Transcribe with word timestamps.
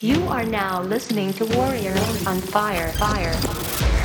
You 0.00 0.28
are 0.28 0.44
now 0.44 0.80
listening 0.80 1.32
to 1.32 1.44
Warrior 1.56 1.90
on 2.24 2.40
Fire. 2.40 2.92
Fire. 2.92 3.34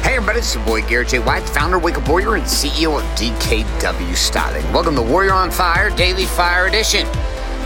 Hey 0.02 0.16
everybody, 0.16 0.40
it's 0.40 0.56
your 0.56 0.66
boy 0.66 0.82
Garrett 0.82 1.10
J. 1.10 1.20
White, 1.20 1.48
founder 1.48 1.78
of 1.78 1.84
Wake 1.84 2.00
Up 2.00 2.10
Warrior 2.10 2.34
and 2.34 2.46
CEO 2.46 2.98
of 2.98 3.04
DKW 3.16 4.16
Styling. 4.16 4.64
Welcome 4.74 4.96
to 4.96 5.04
Warrior 5.04 5.34
on 5.34 5.52
Fire 5.52 5.92
Daily 5.92 6.26
Fire 6.26 6.66
Edition. 6.66 7.06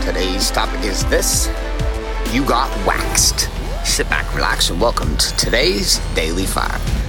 Today's 0.02 0.50
topic 0.50 0.84
is 0.84 1.06
this 1.06 1.48
You 2.30 2.44
got 2.44 2.68
waxed. 2.86 3.48
Sit 3.86 4.10
back, 4.10 4.34
relax, 4.34 4.68
and 4.68 4.78
welcome 4.78 5.16
to 5.16 5.36
today's 5.38 5.96
Daily 6.14 6.44
Fire. 6.44 7.07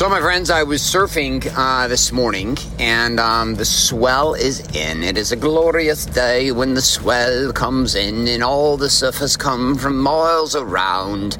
So, 0.00 0.08
my 0.08 0.22
friends, 0.22 0.48
I 0.48 0.62
was 0.62 0.80
surfing 0.80 1.46
uh, 1.54 1.86
this 1.86 2.10
morning, 2.10 2.56
and 2.78 3.20
um, 3.20 3.56
the 3.56 3.66
swell 3.66 4.32
is 4.32 4.60
in. 4.74 5.02
It 5.02 5.18
is 5.18 5.30
a 5.30 5.36
glorious 5.36 6.06
day 6.06 6.52
when 6.52 6.72
the 6.72 6.80
swell 6.80 7.52
comes 7.52 7.94
in, 7.94 8.26
and 8.26 8.42
all 8.42 8.78
the 8.78 8.86
surfers 8.86 9.38
come 9.38 9.76
from 9.76 9.98
miles 9.98 10.56
around 10.56 11.36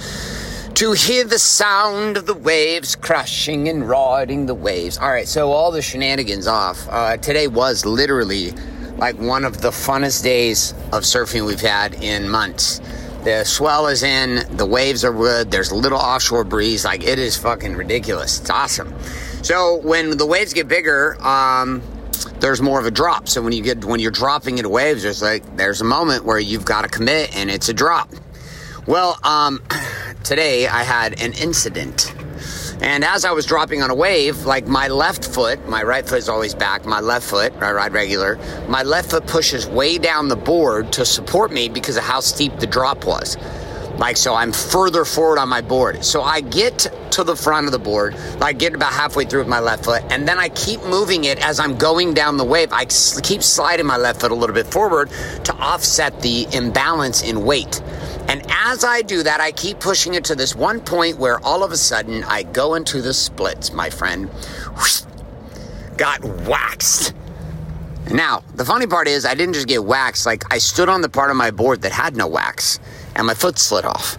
to 0.75 0.93
hear 0.93 1.25
the 1.25 1.39
sound 1.39 2.19
of 2.19 2.27
the 2.27 2.35
waves 2.35 2.97
crashing 2.97 3.67
and 3.71 3.89
riding 3.89 4.45
the 4.45 4.55
waves. 4.55 4.99
All 4.99 5.09
right, 5.09 5.27
so 5.27 5.53
all 5.53 5.71
the 5.71 5.81
shenanigans 5.81 6.47
off. 6.47 6.87
Uh, 6.91 7.17
today 7.17 7.49
was 7.49 7.87
literally 7.87 8.51
like 8.99 9.19
one 9.19 9.47
of 9.47 9.63
the 9.63 9.71
funnest 9.71 10.23
days 10.23 10.73
of 10.93 11.05
surfing 11.05 11.47
we've 11.47 11.63
had 11.63 11.95
in 12.05 12.29
months. 12.29 12.83
The 13.25 13.45
swell 13.45 13.87
is 13.87 14.03
in, 14.03 14.57
the 14.57 14.67
waves 14.67 15.05
are 15.05 15.13
good, 15.13 15.51
there's 15.51 15.71
a 15.71 15.75
little 15.75 15.99
offshore 15.99 16.45
breeze. 16.45 16.85
Like, 16.85 17.05
it 17.05 17.19
is 17.19 17.37
fucking 17.37 17.75
ridiculous. 17.75 18.41
It's 18.41 18.51
awesome. 18.51 18.95
So, 19.43 19.77
when 19.83 20.17
the 20.17 20.27
waves 20.27 20.55
get 20.55 20.69
bigger, 20.69 21.21
um, 21.23 21.83
there's 22.41 22.63
more 22.63 22.81
of 22.81 22.87
a 22.87 22.91
drop. 22.91 23.29
So 23.29 23.43
when 23.43 23.53
you 23.53 23.63
get 23.63 23.85
when 23.85 24.01
you're 24.01 24.11
dropping 24.11 24.59
into 24.59 24.69
waves, 24.69 25.03
there's 25.03 25.23
like 25.23 25.57
there's 25.57 25.81
a 25.81 25.85
moment 25.85 26.25
where 26.25 26.39
you've 26.39 26.65
got 26.65 26.83
to 26.83 26.89
commit 26.89 27.37
and 27.37 27.51
it's 27.51 27.69
a 27.69 27.75
drop. 27.75 28.11
Well, 28.87 29.19
um, 29.23 29.63
today 30.25 30.67
I 30.67 30.83
had 30.83 31.21
an 31.21 31.33
incident. 31.35 32.15
And 32.83 33.05
as 33.05 33.27
I 33.27 33.33
was 33.33 33.45
dropping 33.45 33.83
on 33.83 33.91
a 33.91 33.95
wave, 33.95 34.47
like 34.47 34.67
my 34.67 34.89
left 34.89 35.27
foot, 35.27 35.69
my 35.69 35.83
right 35.83 36.07
foot 36.07 36.19
is 36.19 36.31
always 36.31 36.55
back, 36.55 36.87
my 36.87 37.01
left 37.01 37.29
foot, 37.29 37.53
I 37.61 37.73
ride 37.73 37.93
regular, 37.93 38.39
my 38.69 38.83
left 38.83 39.11
foot 39.11 39.27
pushes 39.27 39.67
way 39.67 39.99
down 39.99 40.29
the 40.29 40.37
board 40.37 40.91
to 40.95 41.05
support 41.05 41.53
me 41.53 41.69
because 41.69 41.99
of 41.99 42.05
how 42.05 42.21
steep 42.21 42.59
the 42.59 42.67
drop 42.67 43.05
was. 43.05 43.37
Like, 43.99 44.17
so 44.17 44.35
I'm 44.35 44.51
further 44.51 45.05
forward 45.05 45.39
on 45.39 45.51
my 45.51 45.61
board. 45.61 46.03
So 46.03 46.23
I 46.23 46.41
get 46.41 46.91
to 47.11 47.23
the 47.23 47.37
front 47.37 47.67
of 47.67 47.73
the 47.73 47.79
board, 47.79 48.15
I 48.41 48.55
get 48.55 48.75
about 48.75 48.95
halfway 48.95 49.27
through 49.27 49.41
with 49.41 49.49
my 49.49 49.61
left 49.61 49.85
foot, 49.85 50.03
and 50.11 50.27
then 50.27 50.39
I 50.39 50.49
keep 50.49 50.83
moving 50.85 51.25
it 51.25 51.45
as 51.45 51.61
I'm 51.61 51.77
going 51.77 52.15
down 52.15 52.39
the 52.39 52.45
wave. 52.45 52.73
I 52.73 52.87
keep 52.87 53.43
sliding 53.43 53.85
my 53.85 53.99
left 53.99 54.23
foot 54.23 54.31
a 54.31 54.35
little 54.35 54.55
bit 54.55 54.69
forward 54.69 55.11
to 55.45 55.55
offset 55.57 56.23
the 56.23 56.47
imbalance 56.53 57.23
in 57.23 57.45
weight. 57.45 57.83
And 58.29 58.45
as 58.51 58.85
I 58.85 59.03
do 59.03 59.23
that, 59.23 59.41
I 59.41 59.53
keep 59.53 59.81
pushing 59.81 60.15
it 60.15 60.25
to 60.27 60.35
this 60.35 60.55
one 60.55 60.81
point 60.81 61.19
where 61.19 61.41
all 61.41 61.65
of 61.65 61.73
a 61.73 61.77
sudden 61.77 62.25
I 62.25 62.43
go 62.43 62.75
into 62.75 63.03
the 63.03 63.15
splits, 63.15 63.73
my 63.73 63.91
friend. 63.91 64.31
Got 65.97 66.23
waxed. 66.47 67.15
Now, 68.11 68.43
the 68.55 68.65
funny 68.65 68.87
part 68.87 69.07
is, 69.07 69.25
I 69.25 69.35
didn't 69.35 69.55
just 69.55 69.69
get 69.69 69.85
waxed, 69.85 70.27
like, 70.27 70.53
I 70.53 70.59
stood 70.59 70.89
on 70.89 71.01
the 71.01 71.09
part 71.09 71.31
of 71.31 71.37
my 71.37 71.51
board 71.51 71.83
that 71.83 71.93
had 71.93 72.17
no 72.17 72.27
wax, 72.27 72.81
and 73.15 73.27
my 73.27 73.35
foot 73.35 73.59
slid 73.59 73.85
off. 73.85 74.19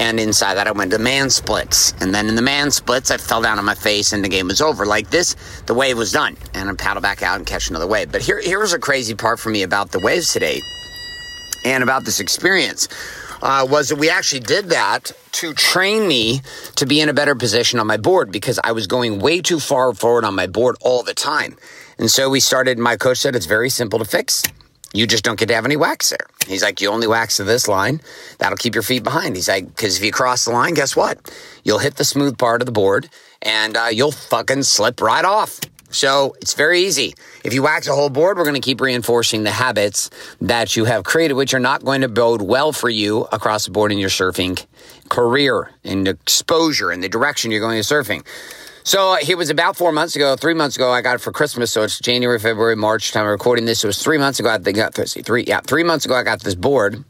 And 0.00 0.18
inside 0.20 0.54
that, 0.54 0.66
I 0.66 0.72
went 0.72 0.92
to 0.92 0.98
man 0.98 1.28
splits. 1.28 1.92
And 2.00 2.14
then 2.14 2.28
in 2.28 2.36
the 2.36 2.42
man 2.42 2.70
splits, 2.70 3.10
I 3.10 3.16
fell 3.16 3.42
down 3.42 3.58
on 3.58 3.64
my 3.64 3.74
face, 3.74 4.12
and 4.12 4.24
the 4.24 4.28
game 4.28 4.46
was 4.46 4.60
over. 4.60 4.86
Like 4.86 5.10
this, 5.10 5.34
the 5.66 5.74
wave 5.74 5.98
was 5.98 6.12
done. 6.12 6.36
And 6.54 6.68
I 6.68 6.74
paddle 6.74 7.02
back 7.02 7.22
out 7.22 7.36
and 7.36 7.46
catch 7.46 7.68
another 7.68 7.86
wave. 7.86 8.12
But 8.12 8.22
here, 8.22 8.40
here 8.40 8.60
was 8.60 8.72
a 8.72 8.78
crazy 8.78 9.14
part 9.14 9.40
for 9.40 9.50
me 9.50 9.62
about 9.62 9.90
the 9.90 9.98
waves 9.98 10.32
today 10.32 10.60
and 11.64 11.82
about 11.82 12.04
this 12.04 12.20
experience 12.20 12.88
uh, 13.42 13.66
was 13.68 13.88
that 13.88 13.96
we 13.96 14.10
actually 14.10 14.40
did 14.40 14.66
that 14.70 15.12
to 15.32 15.54
train 15.54 16.06
me 16.08 16.40
to 16.76 16.86
be 16.86 17.00
in 17.00 17.08
a 17.08 17.14
better 17.14 17.34
position 17.34 17.78
on 17.78 17.86
my 17.86 17.96
board 17.96 18.32
because 18.32 18.58
I 18.62 18.72
was 18.72 18.86
going 18.86 19.20
way 19.20 19.40
too 19.40 19.60
far 19.60 19.92
forward 19.94 20.24
on 20.24 20.34
my 20.34 20.46
board 20.46 20.76
all 20.80 21.02
the 21.02 21.14
time. 21.14 21.56
And 21.98 22.10
so 22.10 22.30
we 22.30 22.40
started, 22.40 22.78
my 22.78 22.96
coach 22.96 23.18
said 23.18 23.36
it's 23.36 23.46
very 23.46 23.70
simple 23.70 23.98
to 23.98 24.04
fix. 24.04 24.42
You 24.94 25.06
just 25.06 25.22
don't 25.22 25.38
get 25.38 25.48
to 25.48 25.54
have 25.54 25.66
any 25.66 25.76
wax 25.76 26.10
there. 26.10 26.26
He's 26.46 26.62
like, 26.62 26.80
you 26.80 26.88
only 26.88 27.06
wax 27.06 27.36
to 27.36 27.44
this 27.44 27.68
line. 27.68 28.00
That'll 28.38 28.56
keep 28.56 28.74
your 28.74 28.82
feet 28.82 29.04
behind. 29.04 29.36
He's 29.36 29.48
like, 29.48 29.66
because 29.66 29.98
if 29.98 30.04
you 30.04 30.12
cross 30.12 30.46
the 30.46 30.52
line, 30.52 30.74
guess 30.74 30.96
what? 30.96 31.18
You'll 31.62 31.78
hit 31.78 31.96
the 31.96 32.04
smooth 32.04 32.38
part 32.38 32.62
of 32.62 32.66
the 32.66 32.72
board 32.72 33.10
and 33.42 33.76
uh, 33.76 33.88
you'll 33.92 34.12
fucking 34.12 34.62
slip 34.62 35.00
right 35.00 35.24
off. 35.24 35.60
So 35.90 36.36
it's 36.40 36.54
very 36.54 36.80
easy. 36.80 37.14
If 37.44 37.54
you 37.54 37.62
wax 37.62 37.88
a 37.88 37.94
whole 37.94 38.10
board, 38.10 38.36
we're 38.36 38.44
going 38.44 38.54
to 38.54 38.60
keep 38.60 38.80
reinforcing 38.80 39.42
the 39.42 39.50
habits 39.50 40.10
that 40.40 40.76
you 40.76 40.84
have 40.84 41.04
created, 41.04 41.34
which 41.34 41.54
are 41.54 41.60
not 41.60 41.84
going 41.84 42.02
to 42.02 42.08
bode 42.08 42.42
well 42.42 42.72
for 42.72 42.90
you 42.90 43.22
across 43.32 43.64
the 43.64 43.70
board 43.70 43.90
in 43.90 43.98
your 43.98 44.10
surfing 44.10 44.64
career 45.08 45.70
and 45.84 46.06
exposure 46.06 46.90
and 46.90 47.02
the 47.02 47.08
direction 47.08 47.50
you're 47.50 47.60
going 47.60 47.82
to 47.82 47.94
surfing. 47.94 48.24
So 48.88 49.16
it 49.16 49.34
was 49.36 49.50
about 49.50 49.76
four 49.76 49.92
months 49.92 50.16
ago, 50.16 50.34
three 50.34 50.54
months 50.54 50.76
ago. 50.76 50.90
I 50.90 51.02
got 51.02 51.16
it 51.16 51.20
for 51.20 51.30
Christmas, 51.30 51.70
so 51.70 51.82
it's 51.82 51.98
January, 51.98 52.38
February, 52.38 52.74
March 52.74 53.12
time 53.12 53.26
of 53.26 53.30
recording 53.30 53.66
this. 53.66 53.84
It 53.84 53.86
was 53.86 54.02
three 54.02 54.16
months 54.16 54.40
ago. 54.40 54.48
I 54.48 54.56
think 54.56 54.78
got 54.78 54.94
three, 54.94 55.44
yeah, 55.46 55.60
three 55.60 55.82
months 55.82 56.06
ago. 56.06 56.14
I 56.14 56.22
got 56.22 56.40
this 56.40 56.54
board, 56.54 57.04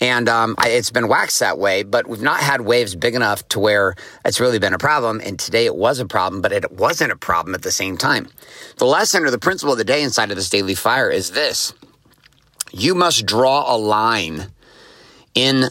and 0.00 0.28
um, 0.28 0.56
I, 0.58 0.70
it's 0.70 0.90
been 0.90 1.06
waxed 1.06 1.38
that 1.38 1.56
way. 1.56 1.84
But 1.84 2.08
we've 2.08 2.20
not 2.20 2.40
had 2.40 2.62
waves 2.62 2.96
big 2.96 3.14
enough 3.14 3.46
to 3.50 3.60
where 3.60 3.94
it's 4.24 4.40
really 4.40 4.58
been 4.58 4.74
a 4.74 4.78
problem. 4.78 5.20
And 5.24 5.38
today 5.38 5.66
it 5.66 5.76
was 5.76 6.00
a 6.00 6.04
problem, 6.04 6.42
but 6.42 6.50
it 6.50 6.72
wasn't 6.72 7.12
a 7.12 7.16
problem 7.16 7.54
at 7.54 7.62
the 7.62 7.70
same 7.70 7.96
time. 7.96 8.26
The 8.78 8.86
lesson 8.86 9.22
or 9.22 9.30
the 9.30 9.38
principle 9.38 9.70
of 9.70 9.78
the 9.78 9.84
day 9.84 10.02
inside 10.02 10.32
of 10.32 10.36
this 10.36 10.50
daily 10.50 10.74
fire 10.74 11.10
is 11.10 11.30
this: 11.30 11.74
you 12.72 12.92
must 12.96 13.24
draw 13.24 13.72
a 13.72 13.78
line 13.78 14.48
in 15.36 15.66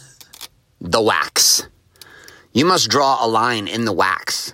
the 0.80 1.02
wax. 1.02 1.68
You 2.54 2.64
must 2.64 2.90
draw 2.90 3.18
a 3.20 3.28
line 3.28 3.68
in 3.68 3.84
the 3.84 3.92
wax 3.92 4.54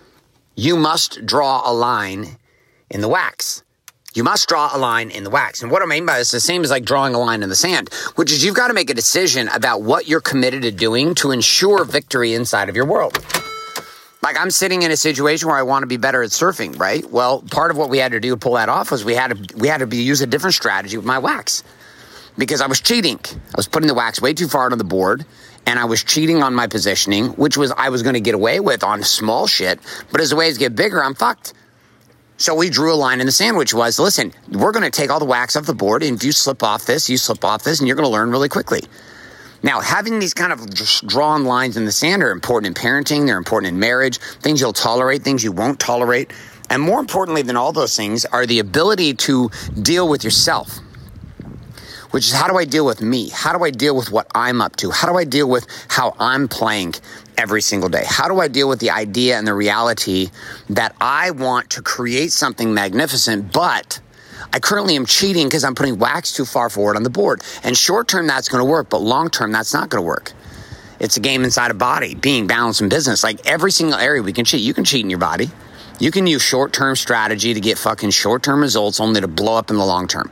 you 0.60 0.76
must 0.76 1.26
draw 1.26 1.62
a 1.66 1.72
line 1.72 2.38
in 2.90 3.00
the 3.00 3.08
wax. 3.08 3.64
You 4.14 4.26
must 4.26 4.50
draw 4.50 4.76
a 4.76 4.78
line 4.78 5.10
in 5.10 5.24
the 5.24 5.30
wax. 5.30 5.62
And 5.62 5.72
what 5.72 5.82
I 5.82 5.86
mean 5.86 6.06
by 6.06 6.18
this 6.18 6.28
is 6.28 6.32
the 6.32 6.40
same 6.42 6.64
as 6.64 6.70
like 6.70 6.84
drawing 6.84 7.16
a 7.16 7.20
line 7.20 7.44
in 7.44 7.50
the 7.50 7.56
sand, 7.56 7.94
which 8.16 8.30
is 8.32 8.44
you've 8.44 8.56
got 8.56 8.68
to 8.68 8.74
make 8.74 8.90
a 8.90 8.94
decision 8.94 9.48
about 9.50 9.84
what 9.84 10.08
you're 10.08 10.20
committed 10.20 10.64
to 10.64 10.72
doing 10.72 11.16
to 11.16 11.32
ensure 11.32 11.86
victory 11.86 12.34
inside 12.34 12.68
of 12.68 12.76
your 12.76 12.86
world. 12.86 13.24
Like 14.22 14.38
I'm 14.38 14.52
sitting 14.52 14.82
in 14.82 14.92
a 14.92 14.98
situation 14.98 15.48
where 15.48 15.58
I 15.58 15.64
want 15.64 15.84
to 15.84 15.88
be 15.88 15.96
better 15.96 16.22
at 16.24 16.32
surfing, 16.32 16.78
right? 16.78 17.10
Well, 17.10 17.42
part 17.52 17.72
of 17.72 17.78
what 17.78 17.90
we 17.90 18.00
had 18.00 18.12
to 18.12 18.20
do 18.20 18.32
to 18.32 18.38
pull 18.38 18.56
that 18.56 18.68
off 18.68 18.92
was 18.92 19.06
we 19.06 19.16
had 19.16 19.48
to 19.48 19.58
we 19.58 19.70
had 19.70 19.78
to 19.78 19.88
be, 19.88 19.98
use 19.98 20.20
a 20.20 20.28
different 20.28 20.56
strategy 20.56 20.98
with 20.98 21.06
my 21.06 21.20
wax 21.20 21.64
because 22.38 22.60
I 22.60 22.68
was 22.68 22.82
cheating. 22.82 23.20
I 23.26 23.56
was 23.56 23.70
putting 23.70 23.88
the 23.88 23.94
wax 23.94 24.22
way 24.22 24.34
too 24.34 24.50
far 24.50 24.70
on 24.70 24.78
the 24.78 24.84
board 24.84 25.26
and 25.66 25.80
I 25.80 25.86
was 25.86 26.04
cheating 26.04 26.42
on 26.44 26.56
my 26.56 26.68
positioning, 26.68 27.28
which 27.30 27.58
was 27.58 27.72
I 27.72 27.90
was 27.90 28.04
going 28.04 28.16
to 28.16 28.22
get 28.22 28.36
away 28.36 28.60
with 28.60 28.84
on 28.84 29.04
small 29.04 29.48
shit. 29.48 29.80
But 30.12 30.22
as 30.22 30.32
the 30.32 30.36
waves 30.36 30.58
get 30.58 30.76
bigger, 30.76 31.04
I'm 31.04 31.16
fucked. 31.16 31.54
So 32.38 32.56
we 32.56 32.70
drew 32.70 32.94
a 32.94 32.96
line 32.96 33.20
in 33.20 33.26
the 33.26 33.32
sand, 33.32 33.58
which 33.58 33.74
was 33.74 34.00
listen, 34.00 34.34
we're 34.50 34.72
going 34.72 34.90
to 34.90 34.90
take 34.90 35.10
all 35.10 35.20
the 35.20 35.26
wax 35.26 35.56
off 35.56 35.66
the 35.66 35.74
board. 35.74 36.04
And 36.04 36.16
if 36.18 36.24
you 36.24 36.32
slip 36.32 36.64
off 36.64 36.86
this, 36.86 37.10
you 37.10 37.18
slip 37.18 37.44
off 37.44 37.64
this, 37.64 37.80
and 37.80 37.88
you're 37.88 37.98
going 37.98 38.08
to 38.08 38.12
learn 38.12 38.32
really 38.32 38.50
quickly. 38.50 38.82
Now, 39.62 39.82
having 39.82 40.20
these 40.20 40.34
kind 40.34 40.54
of 40.54 40.74
drawn 41.06 41.44
lines 41.44 41.76
in 41.76 41.84
the 41.84 41.92
sand 41.92 42.24
are 42.24 42.32
important 42.32 42.78
in 42.78 42.82
parenting, 42.82 43.26
they're 43.26 43.38
important 43.38 43.74
in 43.74 43.80
marriage, 43.80 44.18
things 44.18 44.62
you'll 44.62 44.72
tolerate, 44.72 45.24
things 45.24 45.44
you 45.44 45.52
won't 45.52 45.80
tolerate. 45.82 46.32
And 46.70 46.82
more 46.82 47.00
importantly 47.00 47.42
than 47.42 47.58
all 47.58 47.74
those 47.74 47.96
things 47.96 48.24
are 48.26 48.46
the 48.46 48.60
ability 48.60 49.16
to 49.16 49.50
deal 49.82 50.08
with 50.08 50.24
yourself 50.24 50.80
which 52.12 52.26
is 52.26 52.34
how 52.34 52.48
do 52.48 52.58
I 52.58 52.66
deal 52.66 52.86
with 52.86 53.02
me? 53.02 53.30
How 53.30 53.58
do 53.58 53.64
I 53.64 53.72
deal 53.72 53.96
with 53.96 54.12
what 54.12 54.28
I'm 54.34 54.62
up 54.62 54.76
to? 54.78 54.92
How 54.92 55.12
do 55.12 55.18
I 55.18 55.24
deal 55.24 55.50
with 55.50 55.68
how 55.88 56.16
I'm 56.20 56.48
playing 56.48 56.96
every 57.38 57.62
single 57.62 57.90
day? 57.90 58.04
How 58.06 58.28
do 58.28 58.40
I 58.40 58.48
deal 58.48 58.68
with 58.68 58.80
the 58.80 58.90
idea 58.90 59.38
and 59.38 59.48
the 59.48 59.54
reality 59.54 60.30
that 60.70 60.96
I 61.00 61.32
want 61.32 61.72
to 61.72 61.82
create 61.82 62.32
something 62.32 62.74
magnificent, 62.74 63.54
but 63.54 64.00
I 64.52 64.60
currently 64.60 64.96
am 64.96 65.06
cheating 65.06 65.48
because 65.48 65.64
I'm 65.64 65.76
putting 65.76 66.00
wax 66.00 66.34
too 66.34 66.46
far 66.46 66.70
forward 66.70 66.96
on 66.96 67.04
the 67.04 67.10
board. 67.10 67.42
And 67.64 67.78
short 67.78 68.08
term, 68.08 68.26
that's 68.28 68.50
going 68.50 68.64
to 68.64 68.70
work, 68.70 68.90
but 68.90 69.02
long 69.02 69.30
term, 69.30 69.52
that's 69.52 69.74
not 69.74 69.90
going 69.90 70.02
to 70.02 70.08
work. 70.08 70.32
It's 71.00 71.16
a 71.16 71.22
game 71.22 71.44
inside 71.44 71.72
a 71.72 71.76
body, 71.76 72.16
being 72.16 72.48
balanced 72.48 72.82
in 72.82 72.90
business. 72.90 73.24
Like 73.24 73.46
every 73.46 73.72
single 73.72 73.98
area 73.98 74.22
we 74.22 74.34
can 74.34 74.46
cheat. 74.46 74.62
You 74.62 74.74
can 74.74 74.84
cheat 74.84 75.04
in 75.04 75.10
your 75.10 75.20
body. 75.20 75.50
You 76.00 76.12
can 76.12 76.28
use 76.28 76.42
short 76.42 76.74
term 76.74 76.96
strategy 76.96 77.54
to 77.54 77.60
get 77.60 77.78
fucking 77.78 78.12
short 78.12 78.44
term 78.44 78.62
results 78.62 79.00
only 79.00 79.22
to 79.22 79.28
blow 79.28 79.56
up 79.56 79.70
in 79.70 79.78
the 79.78 79.86
long 79.86 80.08
term. 80.08 80.32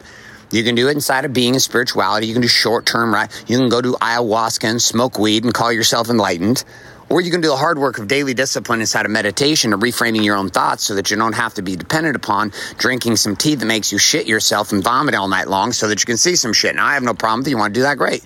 You 0.52 0.64
can 0.64 0.76
do 0.76 0.88
it 0.88 0.92
inside 0.92 1.26
of 1.26 1.34
being 1.34 1.54
and 1.54 1.62
spirituality. 1.62 2.28
You 2.28 2.34
can 2.34 2.42
do 2.42 2.48
short 2.48 2.86
term, 2.86 3.14
right? 3.14 3.30
You 3.48 3.58
can 3.58 3.70
go 3.70 3.82
do 3.82 3.94
ayahuasca 3.94 4.64
and 4.64 4.82
smoke 4.82 5.20
weed 5.20 5.44
and 5.44 5.54
call 5.54 5.72
yourself 5.72 6.10
enlightened. 6.10 6.64
Or 7.10 7.22
you 7.22 7.32
can 7.32 7.40
do 7.40 7.48
the 7.48 7.56
hard 7.56 7.80
work 7.80 8.00
of 8.00 8.08
daily 8.08 8.34
discipline 8.34 8.82
inside 8.82 9.06
of 9.06 9.12
meditation 9.12 9.74
or 9.74 9.78
reframing 9.78 10.26
your 10.26 10.36
own 10.36 10.50
thoughts 10.50 10.84
so 10.84 10.96
that 10.96 11.10
you 11.10 11.16
don't 11.16 11.34
have 11.34 11.54
to 11.54 11.62
be 11.62 11.76
dependent 11.76 12.18
upon 12.18 12.52
drinking 12.78 13.16
some 13.16 13.36
tea 13.36 13.56
that 13.56 13.66
makes 13.66 13.92
you 13.94 13.98
shit 13.98 14.28
yourself 14.28 14.74
and 14.74 14.84
vomit 14.84 15.16
all 15.16 15.30
night 15.30 15.48
long 15.48 15.72
so 15.72 15.88
that 15.88 16.02
you 16.02 16.06
can 16.06 16.18
see 16.18 16.36
some 16.36 16.52
shit. 16.52 16.76
Now, 16.76 16.86
I 16.86 16.96
have 16.96 17.04
no 17.04 17.14
problem 17.14 17.42
if 17.42 17.48
you 17.48 17.58
want 17.58 17.74
to 17.74 17.80
do 17.80 17.84
that, 17.84 17.98
great. 17.98 18.26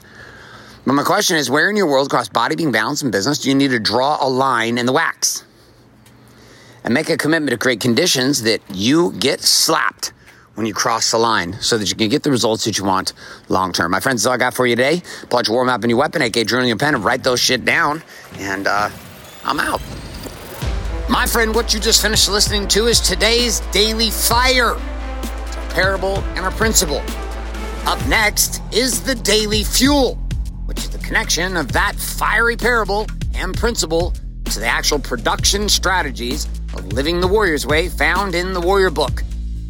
But 0.85 0.94
my 0.94 1.03
question 1.03 1.38
is 1.38 1.50
where 1.50 1.69
in 1.69 1.75
your 1.75 1.85
world 1.85 2.07
across 2.07 2.27
body, 2.27 2.56
being, 2.56 2.71
balance, 2.71 3.03
and 3.03 3.12
business 3.12 3.39
do 3.39 3.50
you 3.50 3.56
need 3.56 3.69
to 3.69 3.79
draw 3.79 4.17
a 4.19 4.27
line 4.27 4.79
in 4.79 4.88
the 4.88 4.94
wax? 4.94 5.45
And 6.83 6.95
make 6.95 7.09
a 7.09 7.17
commitment 7.17 7.51
to 7.51 7.57
create 7.57 7.81
conditions 7.81 8.41
that 8.44 8.62
you 8.74 9.12
get 9.13 9.41
slapped 9.41 10.12
when 10.56 10.65
you 10.65 10.74
cross 10.74 11.12
the 11.12 11.18
line 11.18 11.53
so 11.62 11.77
that 11.77 11.89
you 11.89 11.95
can 11.95 12.09
get 12.09 12.24
the 12.24 12.31
results 12.31 12.65
that 12.65 12.77
you 12.77 12.83
want 12.83 13.13
long 13.50 13.71
term. 13.71 13.92
My 13.92 14.00
friends, 14.00 14.24
that's 14.24 14.27
all 14.27 14.33
I 14.33 14.38
got 14.38 14.53
for 14.53 14.65
you 14.65 14.75
today. 14.75 15.01
Pull 15.30 15.39
out 15.39 15.48
your 15.48 15.56
War 15.56 15.65
Map 15.65 15.83
and 15.83 15.89
your 15.89 16.00
weapon, 16.00 16.21
aka 16.21 16.44
journal 16.44 16.68
your 16.68 16.77
pen, 16.77 16.95
and 16.95 17.03
write 17.03 17.24
those 17.24 17.39
shit 17.39 17.65
down. 17.65 18.03
And 18.38 18.68
uh, 18.68 18.89
I'm 19.44 19.59
out. 19.59 19.81
My 21.09 21.25
friend, 21.25 21.53
what 21.53 21.74
you 21.74 21.80
just 21.80 22.01
finished 22.01 22.30
listening 22.30 22.68
to 22.69 22.88
is 22.88 23.00
today's 23.00 23.59
Daily 23.71 24.09
Fire. 24.09 24.77
It's 25.48 25.56
a 25.56 25.74
parable 25.74 26.19
and 26.36 26.45
a 26.45 26.51
principle. 26.51 27.01
Up 27.86 28.06
next 28.07 28.62
is 28.71 29.01
the 29.03 29.15
Daily 29.15 29.63
Fuel, 29.63 30.15
which 30.65 30.77
is 30.80 30.89
the 30.89 31.00
connection 31.00 31.57
of 31.57 31.71
that 31.71 31.95
fiery 31.95 32.56
parable 32.56 33.07
and 33.33 33.56
principle 33.57 34.13
to 34.45 34.59
the 34.59 34.68
actual 34.68 35.00
production 35.00 35.68
strategies 35.68 36.45
of 36.74 36.94
living 36.94 37.19
the 37.19 37.27
Warrior's 37.27 37.65
Way 37.65 37.89
found 37.89 38.36
in 38.36 38.53
the 38.53 38.62
Warrior 38.62 38.89
Book. 38.89 39.24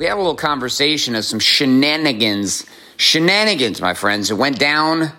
we 0.00 0.06
had 0.06 0.14
a 0.14 0.16
little 0.16 0.34
conversation 0.34 1.14
of 1.14 1.26
some 1.26 1.38
shenanigans. 1.38 2.64
Shenanigans, 2.96 3.82
my 3.82 3.92
friends. 3.92 4.30
It 4.30 4.34
went 4.38 4.58
down 4.58 5.12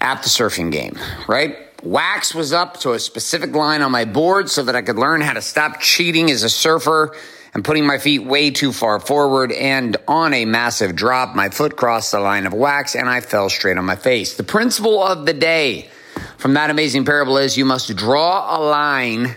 at 0.00 0.22
the 0.22 0.30
surfing 0.30 0.72
game, 0.72 0.98
right? 1.28 1.58
Wax 1.82 2.34
was 2.34 2.54
up 2.54 2.80
to 2.80 2.94
a 2.94 2.98
specific 2.98 3.54
line 3.54 3.82
on 3.82 3.92
my 3.92 4.06
board 4.06 4.48
so 4.48 4.62
that 4.62 4.74
I 4.74 4.80
could 4.80 4.96
learn 4.96 5.20
how 5.20 5.34
to 5.34 5.42
stop 5.42 5.80
cheating 5.80 6.30
as 6.30 6.44
a 6.44 6.48
surfer 6.48 7.14
and 7.52 7.62
putting 7.62 7.86
my 7.86 7.98
feet 7.98 8.20
way 8.20 8.50
too 8.50 8.72
far 8.72 9.00
forward. 9.00 9.52
And 9.52 9.98
on 10.08 10.32
a 10.32 10.46
massive 10.46 10.96
drop, 10.96 11.36
my 11.36 11.50
foot 11.50 11.76
crossed 11.76 12.12
the 12.12 12.20
line 12.20 12.46
of 12.46 12.54
wax 12.54 12.96
and 12.96 13.10
I 13.10 13.20
fell 13.20 13.50
straight 13.50 13.76
on 13.76 13.84
my 13.84 13.96
face. 13.96 14.38
The 14.38 14.44
principle 14.44 15.02
of 15.02 15.26
the 15.26 15.34
day 15.34 15.90
from 16.38 16.54
that 16.54 16.70
amazing 16.70 17.04
parable 17.04 17.36
is 17.36 17.58
you 17.58 17.66
must 17.66 17.94
draw 17.94 18.56
a 18.56 18.64
line 18.64 19.36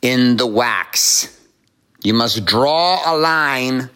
in 0.00 0.36
the 0.36 0.46
wax. 0.46 1.33
You 2.04 2.12
must 2.12 2.44
draw 2.44 3.00
a 3.06 3.16
line 3.16 3.88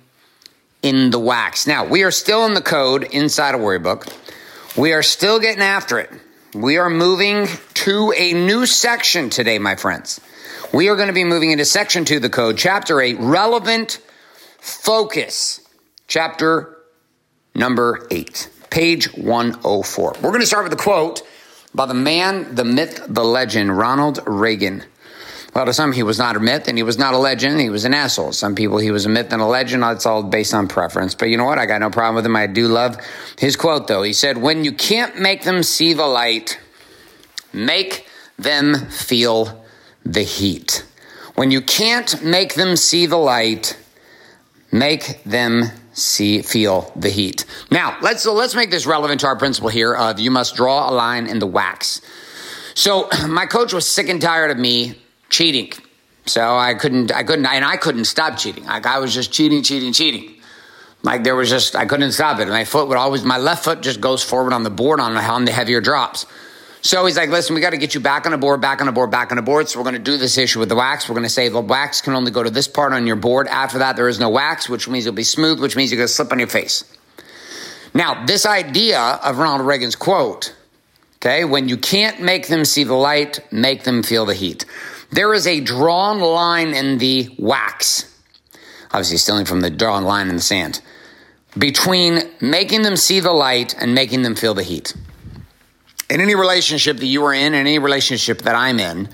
in 0.82 1.10
the 1.10 1.18
wax. 1.18 1.66
Now, 1.66 1.84
we 1.84 2.04
are 2.04 2.10
still 2.10 2.46
in 2.46 2.54
the 2.54 2.62
code 2.62 3.04
inside 3.04 3.54
a 3.54 3.58
Warrior 3.58 3.80
Book. 3.80 4.06
We 4.78 4.94
are 4.94 5.02
still 5.02 5.38
getting 5.38 5.62
after 5.62 5.98
it. 5.98 6.10
We 6.54 6.78
are 6.78 6.88
moving 6.88 7.46
to 7.74 8.14
a 8.16 8.32
new 8.32 8.64
section 8.64 9.28
today, 9.28 9.58
my 9.58 9.76
friends. 9.76 10.22
We 10.72 10.88
are 10.88 10.96
going 10.96 11.08
to 11.08 11.14
be 11.14 11.24
moving 11.24 11.50
into 11.50 11.66
section 11.66 12.06
two 12.06 12.16
of 12.16 12.22
the 12.22 12.30
code, 12.30 12.56
chapter 12.56 12.98
eight, 13.02 13.18
relevant 13.20 14.00
focus, 14.58 15.60
chapter 16.06 16.78
number 17.54 18.06
eight, 18.10 18.48
page 18.70 19.12
104. 19.16 20.14
We're 20.22 20.30
going 20.30 20.40
to 20.40 20.46
start 20.46 20.64
with 20.64 20.72
a 20.72 20.82
quote 20.82 21.20
by 21.74 21.84
the 21.84 21.92
man, 21.92 22.54
the 22.54 22.64
myth, 22.64 23.04
the 23.06 23.24
legend, 23.24 23.76
Ronald 23.76 24.20
Reagan. 24.26 24.84
Well, 25.54 25.64
to 25.64 25.72
some, 25.72 25.92
he 25.92 26.02
was 26.02 26.18
not 26.18 26.36
a 26.36 26.40
myth 26.40 26.68
and 26.68 26.76
he 26.76 26.82
was 26.82 26.98
not 26.98 27.14
a 27.14 27.18
legend. 27.18 27.60
He 27.60 27.70
was 27.70 27.84
an 27.84 27.94
asshole. 27.94 28.32
Some 28.32 28.54
people, 28.54 28.78
he 28.78 28.90
was 28.90 29.06
a 29.06 29.08
myth 29.08 29.32
and 29.32 29.40
a 29.40 29.46
legend. 29.46 29.82
That's 29.82 30.06
all 30.06 30.22
based 30.22 30.54
on 30.54 30.68
preference. 30.68 31.14
But 31.14 31.30
you 31.30 31.36
know 31.36 31.44
what? 31.44 31.58
I 31.58 31.66
got 31.66 31.80
no 31.80 31.90
problem 31.90 32.16
with 32.16 32.26
him. 32.26 32.36
I 32.36 32.46
do 32.46 32.68
love 32.68 32.98
his 33.38 33.56
quote, 33.56 33.88
though. 33.88 34.02
He 34.02 34.12
said, 34.12 34.38
When 34.38 34.64
you 34.64 34.72
can't 34.72 35.18
make 35.18 35.44
them 35.44 35.62
see 35.62 35.94
the 35.94 36.06
light, 36.06 36.60
make 37.52 38.06
them 38.38 38.74
feel 38.88 39.64
the 40.04 40.22
heat. 40.22 40.84
When 41.34 41.50
you 41.50 41.60
can't 41.60 42.22
make 42.22 42.54
them 42.54 42.76
see 42.76 43.06
the 43.06 43.16
light, 43.16 43.78
make 44.70 45.22
them 45.24 45.64
see 45.92 46.42
feel 46.42 46.92
the 46.94 47.10
heat. 47.10 47.44
Now, 47.70 47.96
let's 48.00 48.22
so 48.22 48.32
let's 48.32 48.54
make 48.54 48.70
this 48.70 48.86
relevant 48.86 49.20
to 49.20 49.26
our 49.26 49.36
principle 49.36 49.70
here 49.70 49.94
of 49.94 50.20
you 50.20 50.30
must 50.30 50.54
draw 50.54 50.88
a 50.88 50.92
line 50.92 51.26
in 51.26 51.38
the 51.38 51.46
wax. 51.46 52.00
So, 52.74 53.08
my 53.28 53.46
coach 53.46 53.72
was 53.72 53.88
sick 53.88 54.08
and 54.08 54.20
tired 54.20 54.50
of 54.50 54.58
me 54.58 55.00
cheating. 55.28 55.72
So 56.26 56.56
I 56.56 56.74
couldn't, 56.74 57.12
I 57.12 57.22
couldn't, 57.22 57.46
and 57.46 57.64
I 57.64 57.76
couldn't 57.76 58.04
stop 58.04 58.36
cheating. 58.36 58.64
Like 58.64 58.86
I 58.86 58.98
was 58.98 59.14
just 59.14 59.32
cheating, 59.32 59.62
cheating, 59.62 59.92
cheating. 59.92 60.34
Like 61.02 61.24
there 61.24 61.36
was 61.36 61.48
just, 61.48 61.76
I 61.76 61.86
couldn't 61.86 62.12
stop 62.12 62.38
it. 62.40 62.48
My 62.48 62.64
foot 62.64 62.88
would 62.88 62.96
always, 62.96 63.24
my 63.24 63.38
left 63.38 63.64
foot 63.64 63.82
just 63.82 64.00
goes 64.00 64.22
forward 64.22 64.52
on 64.52 64.62
the 64.62 64.70
board 64.70 65.00
on, 65.00 65.16
on 65.16 65.44
the 65.44 65.52
heavier 65.52 65.80
drops. 65.80 66.26
So 66.80 67.04
he's 67.06 67.16
like, 67.16 67.30
listen, 67.30 67.54
we 67.54 67.60
got 67.60 67.70
to 67.70 67.76
get 67.76 67.94
you 67.94 68.00
back 68.00 68.24
on 68.24 68.32
the 68.32 68.38
board, 68.38 68.60
back 68.60 68.80
on 68.80 68.86
the 68.86 68.92
board, 68.92 69.10
back 69.10 69.32
on 69.32 69.36
the 69.36 69.42
board. 69.42 69.68
So 69.68 69.78
we're 69.78 69.84
going 69.84 69.96
to 69.96 70.00
do 70.00 70.16
this 70.16 70.38
issue 70.38 70.60
with 70.60 70.68
the 70.68 70.76
wax. 70.76 71.08
We're 71.08 71.14
going 71.14 71.24
to 71.24 71.30
say 71.30 71.48
the 71.48 71.60
wax 71.60 72.00
can 72.00 72.14
only 72.14 72.30
go 72.30 72.42
to 72.42 72.50
this 72.50 72.68
part 72.68 72.92
on 72.92 73.06
your 73.06 73.16
board. 73.16 73.48
After 73.48 73.78
that, 73.78 73.96
there 73.96 74.08
is 74.08 74.20
no 74.20 74.30
wax, 74.30 74.68
which 74.68 74.88
means 74.88 75.06
it'll 75.06 75.16
be 75.16 75.24
smooth, 75.24 75.60
which 75.60 75.76
means 75.76 75.90
you're 75.90 75.98
going 75.98 76.08
to 76.08 76.12
slip 76.12 76.30
on 76.30 76.38
your 76.38 76.48
face. 76.48 76.84
Now, 77.94 78.24
this 78.26 78.46
idea 78.46 79.00
of 79.00 79.38
Ronald 79.38 79.66
Reagan's 79.66 79.96
quote, 79.96 80.54
okay, 81.16 81.44
when 81.44 81.68
you 81.68 81.76
can't 81.76 82.20
make 82.20 82.46
them 82.46 82.64
see 82.64 82.84
the 82.84 82.94
light, 82.94 83.40
make 83.50 83.82
them 83.82 84.02
feel 84.02 84.24
the 84.24 84.34
heat. 84.34 84.64
There 85.10 85.32
is 85.34 85.46
a 85.46 85.60
drawn 85.60 86.20
line 86.20 86.74
in 86.74 86.98
the 86.98 87.34
wax, 87.38 88.14
obviously 88.90 89.16
stealing 89.16 89.46
from 89.46 89.60
the 89.60 89.70
drawn 89.70 90.04
line 90.04 90.28
in 90.28 90.36
the 90.36 90.42
sand, 90.42 90.80
between 91.56 92.20
making 92.40 92.82
them 92.82 92.96
see 92.96 93.20
the 93.20 93.32
light 93.32 93.74
and 93.80 93.94
making 93.94 94.22
them 94.22 94.34
feel 94.34 94.54
the 94.54 94.62
heat. 94.62 94.94
In 96.10 96.20
any 96.20 96.34
relationship 96.34 96.98
that 96.98 97.06
you 97.06 97.24
are 97.24 97.34
in, 97.34 97.54
in 97.54 97.60
any 97.60 97.78
relationship 97.78 98.42
that 98.42 98.54
I'm 98.54 98.78
in, 98.78 99.08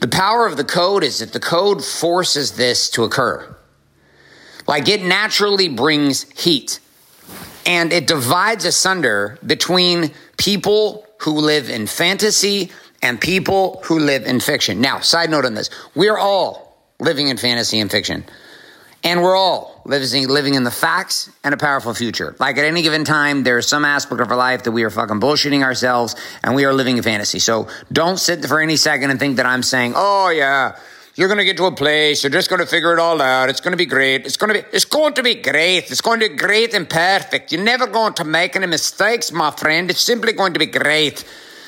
the 0.00 0.08
power 0.08 0.46
of 0.46 0.56
the 0.56 0.64
code 0.64 1.04
is 1.04 1.18
that 1.18 1.32
the 1.32 1.40
code 1.40 1.84
forces 1.84 2.52
this 2.52 2.90
to 2.90 3.04
occur. 3.04 3.56
Like 4.66 4.88
it 4.88 5.02
naturally 5.02 5.68
brings 5.68 6.30
heat 6.30 6.80
and 7.66 7.92
it 7.92 8.06
divides 8.06 8.64
asunder 8.64 9.38
between 9.44 10.12
people 10.36 11.06
who 11.20 11.32
live 11.32 11.70
in 11.70 11.86
fantasy 11.86 12.70
and 13.04 13.20
people 13.20 13.82
who 13.84 13.98
live 13.98 14.24
in 14.24 14.40
fiction. 14.40 14.80
Now, 14.80 15.00
side 15.00 15.30
note 15.30 15.44
on 15.44 15.54
this 15.54 15.70
we're 15.94 16.18
all 16.18 16.74
living 16.98 17.28
in 17.28 17.36
fantasy 17.36 17.78
and 17.78 17.90
fiction. 17.90 18.24
And 19.04 19.22
we're 19.22 19.36
all 19.36 19.82
living, 19.84 20.26
living 20.28 20.54
in 20.54 20.64
the 20.64 20.70
facts 20.70 21.30
and 21.44 21.52
a 21.52 21.58
powerful 21.58 21.92
future. 21.92 22.34
Like 22.38 22.56
at 22.56 22.64
any 22.64 22.80
given 22.80 23.04
time, 23.04 23.42
there's 23.42 23.68
some 23.68 23.84
aspect 23.84 24.22
of 24.22 24.30
our 24.30 24.36
life 24.36 24.62
that 24.62 24.72
we 24.72 24.82
are 24.84 24.88
fucking 24.88 25.20
bullshitting 25.20 25.62
ourselves 25.62 26.16
and 26.42 26.54
we 26.54 26.64
are 26.64 26.72
living 26.72 26.96
in 26.96 27.02
fantasy. 27.02 27.38
So 27.38 27.68
don't 27.92 28.16
sit 28.16 28.42
for 28.46 28.62
any 28.62 28.76
second 28.76 29.10
and 29.10 29.20
think 29.20 29.36
that 29.36 29.44
I'm 29.44 29.62
saying, 29.62 29.92
oh 29.94 30.30
yeah, 30.30 30.78
you're 31.16 31.28
going 31.28 31.36
to 31.36 31.44
get 31.44 31.58
to 31.58 31.66
a 31.66 31.72
place. 31.72 32.24
You're 32.24 32.30
just 32.30 32.48
going 32.48 32.60
to 32.60 32.66
figure 32.66 32.94
it 32.94 32.98
all 32.98 33.20
out. 33.20 33.50
It's 33.50 33.60
going 33.60 33.72
to 33.72 33.76
be 33.76 33.84
great. 33.84 34.24
It's 34.24 34.38
going 34.38 34.54
to 34.54 34.62
be, 34.62 34.66
it's 34.72 34.86
going 34.86 35.12
to 35.12 35.22
be 35.22 35.34
great. 35.34 35.90
It's 35.90 36.00
going 36.00 36.20
to 36.20 36.30
be 36.30 36.36
great 36.36 36.72
and 36.72 36.88
perfect. 36.88 37.52
You're 37.52 37.62
never 37.62 37.86
going 37.86 38.14
to 38.14 38.24
make 38.24 38.56
any 38.56 38.66
mistakes, 38.66 39.30
my 39.30 39.50
friend. 39.50 39.90
It's 39.90 40.00
simply 40.00 40.32
going 40.32 40.54
to 40.54 40.58
be 40.58 40.66
great. 40.66 41.26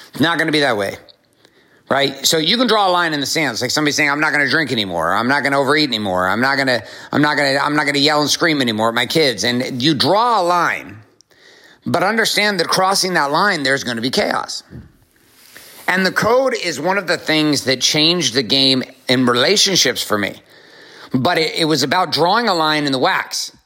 It's 0.09 0.21
not 0.21 0.39
going 0.39 0.49
to 0.49 0.53
be 0.53 0.61
that 0.61 0.79
way 0.79 0.97
right? 1.89 2.27
So 2.27 2.39
you 2.39 2.57
can 2.57 2.67
draw 2.67 2.89
a 2.89 2.93
line 2.93 3.13
in 3.15 3.21
the 3.21 3.27
sand. 3.27 3.53
It's 3.53 3.63
like 3.63 3.71
somebody 3.71 3.93
saying, 3.93 4.11
"I'm 4.11 4.21
not 4.21 4.33
going 4.33 4.45
to 4.45 4.51
drink 4.51 4.73
anymore. 4.73 5.13
I'm 5.13 5.29
not 5.29 5.43
going 5.43 5.53
to 5.53 5.59
overeat 5.59 5.89
anymore. 5.89 6.29
I'm 6.29 6.41
not 6.41 6.57
going 6.57 6.69
to. 6.69 6.85
I'm 7.13 7.23
not 7.23 7.37
going 7.37 7.55
to. 7.55 7.65
I'm 7.65 7.77
not 7.77 7.85
going 7.85 7.95
to 7.95 8.01
yell 8.01 8.21
and 8.21 8.31
scream 8.31 8.61
anymore 8.61 8.89
at 8.89 8.95
my 8.95 9.07
kids." 9.07 9.45
And 9.45 9.83
you 9.83 9.95
draw 9.95 10.41
a 10.41 10.45
line, 10.45 10.99
but 11.85 12.03
understand 12.03 12.61
that 12.61 12.69
crossing 12.69 13.15
that 13.15 13.31
line, 13.31 13.63
there's 13.63 13.85
going 13.85 13.97
to 13.97 14.03
be 14.03 14.11
chaos. 14.11 14.63
And 15.89 16.05
the 16.05 16.13
code 16.13 16.55
is 16.55 16.81
one 16.81 16.99
of 16.99 17.07
the 17.07 17.17
things 17.17 17.65
that 17.65 17.81
changed 17.81 18.35
the 18.35 18.43
game 18.43 18.83
in 19.09 19.25
relationships 19.25 20.03
for 20.03 20.19
me. 20.19 20.43
But 21.15 21.39
it, 21.39 21.55
it 21.55 21.65
was 21.67 21.85
about 21.85 22.11
drawing 22.11 22.49
a 22.49 22.55
line 22.55 22.87
in 22.87 22.93
the 22.93 22.99
wax. 22.99 23.57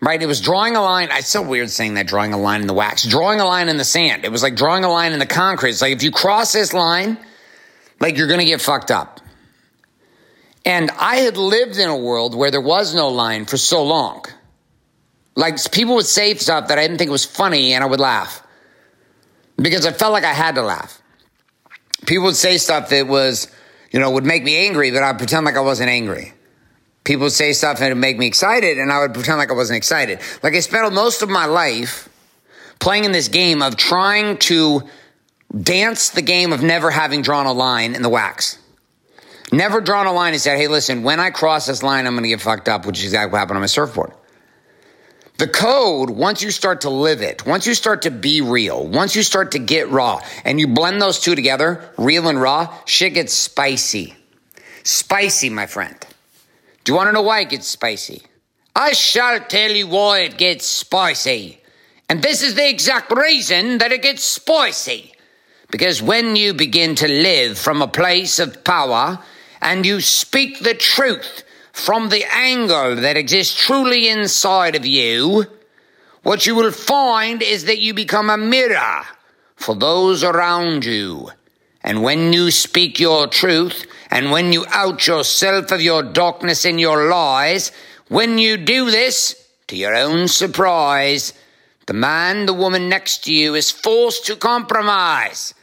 Right? 0.00 0.22
It 0.22 0.26
was 0.26 0.40
drawing 0.40 0.76
a 0.76 0.82
line. 0.82 1.08
It's 1.10 1.26
so 1.26 1.42
weird 1.42 1.70
saying 1.70 1.94
that 1.94 2.06
drawing 2.06 2.32
a 2.32 2.38
line 2.38 2.60
in 2.60 2.68
the 2.68 2.74
wax, 2.74 3.02
drawing 3.02 3.40
a 3.40 3.44
line 3.44 3.68
in 3.68 3.78
the 3.78 3.84
sand. 3.84 4.24
It 4.24 4.30
was 4.30 4.44
like 4.44 4.54
drawing 4.54 4.84
a 4.84 4.88
line 4.88 5.12
in 5.12 5.18
the 5.18 5.26
concrete. 5.26 5.70
It's 5.70 5.82
like 5.82 5.92
if 5.92 6.04
you 6.04 6.12
cross 6.12 6.52
this 6.52 6.72
line, 6.72 7.18
like 8.00 8.16
you're 8.16 8.28
going 8.28 8.40
to 8.40 8.46
get 8.46 8.60
fucked 8.60 8.90
up. 8.90 9.20
And 10.64 10.90
I 10.98 11.16
had 11.16 11.36
lived 11.36 11.78
in 11.78 11.88
a 11.88 11.96
world 11.96 12.34
where 12.34 12.50
there 12.50 12.60
was 12.60 12.94
no 12.94 13.08
line 13.08 13.46
for 13.46 13.56
so 13.56 13.82
long. 13.84 14.24
Like 15.34 15.56
people 15.72 15.94
would 15.94 16.06
say 16.06 16.34
stuff 16.34 16.68
that 16.68 16.78
I 16.78 16.82
didn't 16.82 16.98
think 16.98 17.10
was 17.10 17.24
funny 17.24 17.72
and 17.72 17.82
I 17.82 17.86
would 17.86 18.00
laugh 18.00 18.42
because 19.56 19.86
I 19.86 19.92
felt 19.92 20.12
like 20.12 20.24
I 20.24 20.32
had 20.32 20.56
to 20.56 20.62
laugh. 20.62 21.00
People 22.06 22.24
would 22.24 22.36
say 22.36 22.58
stuff 22.58 22.90
that 22.90 23.06
was, 23.06 23.48
you 23.90 24.00
know, 24.00 24.10
would 24.10 24.24
make 24.24 24.42
me 24.42 24.66
angry, 24.66 24.90
but 24.90 25.02
I'd 25.02 25.18
pretend 25.18 25.44
like 25.44 25.56
I 25.56 25.60
wasn't 25.60 25.90
angry. 25.90 26.32
People 27.04 27.24
would 27.24 27.32
say 27.32 27.52
stuff 27.52 27.78
and 27.78 27.86
it 27.86 27.94
would 27.94 28.00
make 28.00 28.18
me 28.18 28.26
excited 28.26 28.78
and 28.78 28.92
I 28.92 29.00
would 29.00 29.14
pretend 29.14 29.38
like 29.38 29.50
I 29.50 29.54
wasn't 29.54 29.78
excited. 29.78 30.20
Like 30.42 30.54
I 30.54 30.60
spent 30.60 30.92
most 30.92 31.22
of 31.22 31.28
my 31.28 31.46
life 31.46 32.08
playing 32.78 33.04
in 33.04 33.12
this 33.12 33.28
game 33.28 33.62
of 33.62 33.76
trying 33.76 34.38
to 34.38 34.82
dance 35.56 36.10
the 36.10 36.22
game 36.22 36.52
of 36.52 36.62
never 36.62 36.90
having 36.90 37.22
drawn 37.22 37.46
a 37.46 37.52
line 37.52 37.94
in 37.94 38.02
the 38.02 38.08
wax. 38.08 38.58
Never 39.50 39.80
drawn 39.80 40.06
a 40.06 40.12
line 40.12 40.34
and 40.34 40.42
said, 40.42 40.58
hey, 40.58 40.68
listen, 40.68 41.02
when 41.02 41.20
I 41.20 41.30
cross 41.30 41.66
this 41.66 41.82
line, 41.82 42.06
I'm 42.06 42.12
going 42.12 42.24
to 42.24 42.28
get 42.28 42.40
fucked 42.40 42.68
up, 42.68 42.84
which 42.84 42.98
is 42.98 43.04
exactly 43.04 43.32
what 43.32 43.38
happened 43.38 43.56
on 43.56 43.62
my 43.62 43.66
surfboard. 43.66 44.12
The 45.38 45.48
code, 45.48 46.10
once 46.10 46.42
you 46.42 46.50
start 46.50 46.82
to 46.82 46.90
live 46.90 47.22
it, 47.22 47.46
once 47.46 47.66
you 47.66 47.74
start 47.74 48.02
to 48.02 48.10
be 48.10 48.40
real, 48.40 48.86
once 48.86 49.14
you 49.14 49.22
start 49.22 49.52
to 49.52 49.58
get 49.58 49.88
raw, 49.88 50.20
and 50.44 50.58
you 50.58 50.66
blend 50.66 51.00
those 51.00 51.20
two 51.20 51.34
together, 51.34 51.92
real 51.96 52.28
and 52.28 52.40
raw, 52.40 52.76
shit 52.84 53.14
gets 53.14 53.32
spicy. 53.32 54.16
Spicy, 54.82 55.48
my 55.48 55.66
friend. 55.66 55.96
Do 56.82 56.92
you 56.92 56.96
want 56.96 57.08
to 57.08 57.12
know 57.12 57.22
why 57.22 57.40
it 57.40 57.50
gets 57.50 57.68
spicy? 57.68 58.22
I 58.74 58.92
shall 58.92 59.40
tell 59.40 59.70
you 59.70 59.86
why 59.86 60.20
it 60.20 60.38
gets 60.38 60.66
spicy. 60.66 61.60
And 62.08 62.22
this 62.22 62.42
is 62.42 62.54
the 62.54 62.68
exact 62.68 63.12
reason 63.12 63.78
that 63.78 63.92
it 63.92 64.02
gets 64.02 64.24
spicy. 64.24 65.12
Because 65.70 66.00
when 66.00 66.34
you 66.34 66.54
begin 66.54 66.94
to 66.96 67.08
live 67.08 67.58
from 67.58 67.82
a 67.82 67.88
place 67.88 68.38
of 68.38 68.64
power 68.64 69.22
and 69.60 69.84
you 69.84 70.00
speak 70.00 70.60
the 70.60 70.74
truth 70.74 71.42
from 71.72 72.08
the 72.08 72.24
angle 72.32 72.96
that 72.96 73.18
exists 73.18 73.54
truly 73.54 74.08
inside 74.08 74.74
of 74.74 74.86
you, 74.86 75.44
what 76.22 76.46
you 76.46 76.54
will 76.54 76.72
find 76.72 77.42
is 77.42 77.66
that 77.66 77.80
you 77.80 77.92
become 77.92 78.30
a 78.30 78.38
mirror 78.38 79.02
for 79.56 79.74
those 79.74 80.24
around 80.24 80.86
you. 80.86 81.30
And 81.82 82.02
when 82.02 82.32
you 82.32 82.50
speak 82.50 82.98
your 82.98 83.26
truth, 83.26 83.86
and 84.10 84.30
when 84.30 84.52
you 84.52 84.64
out 84.70 85.06
yourself 85.06 85.70
of 85.70 85.82
your 85.82 86.02
darkness 86.02 86.64
and 86.64 86.80
your 86.80 87.08
lies, 87.08 87.72
when 88.08 88.38
you 88.38 88.56
do 88.56 88.90
this, 88.90 89.46
to 89.68 89.76
your 89.76 89.94
own 89.94 90.28
surprise, 90.28 91.34
the 91.86 91.92
man, 91.92 92.46
the 92.46 92.54
woman 92.54 92.88
next 92.88 93.24
to 93.24 93.34
you 93.34 93.54
is 93.54 93.70
forced 93.70 94.26
to 94.26 94.36
compromise 94.36 95.54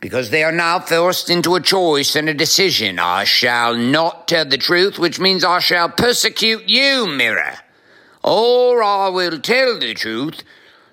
because 0.00 0.30
they 0.30 0.44
are 0.44 0.52
now 0.52 0.78
forced 0.78 1.28
into 1.28 1.56
a 1.56 1.60
choice 1.60 2.14
and 2.14 2.28
a 2.28 2.34
decision. 2.34 2.98
I 2.98 3.24
shall 3.24 3.74
not 3.74 4.28
tell 4.28 4.44
the 4.44 4.58
truth, 4.58 4.98
which 4.98 5.18
means 5.18 5.44
I 5.44 5.58
shall 5.58 5.88
persecute 5.88 6.68
you, 6.68 7.06
mirror. 7.06 7.54
Or 8.22 8.82
I 8.82 9.08
will 9.08 9.40
tell 9.40 9.78
the 9.78 9.94
truth, 9.94 10.42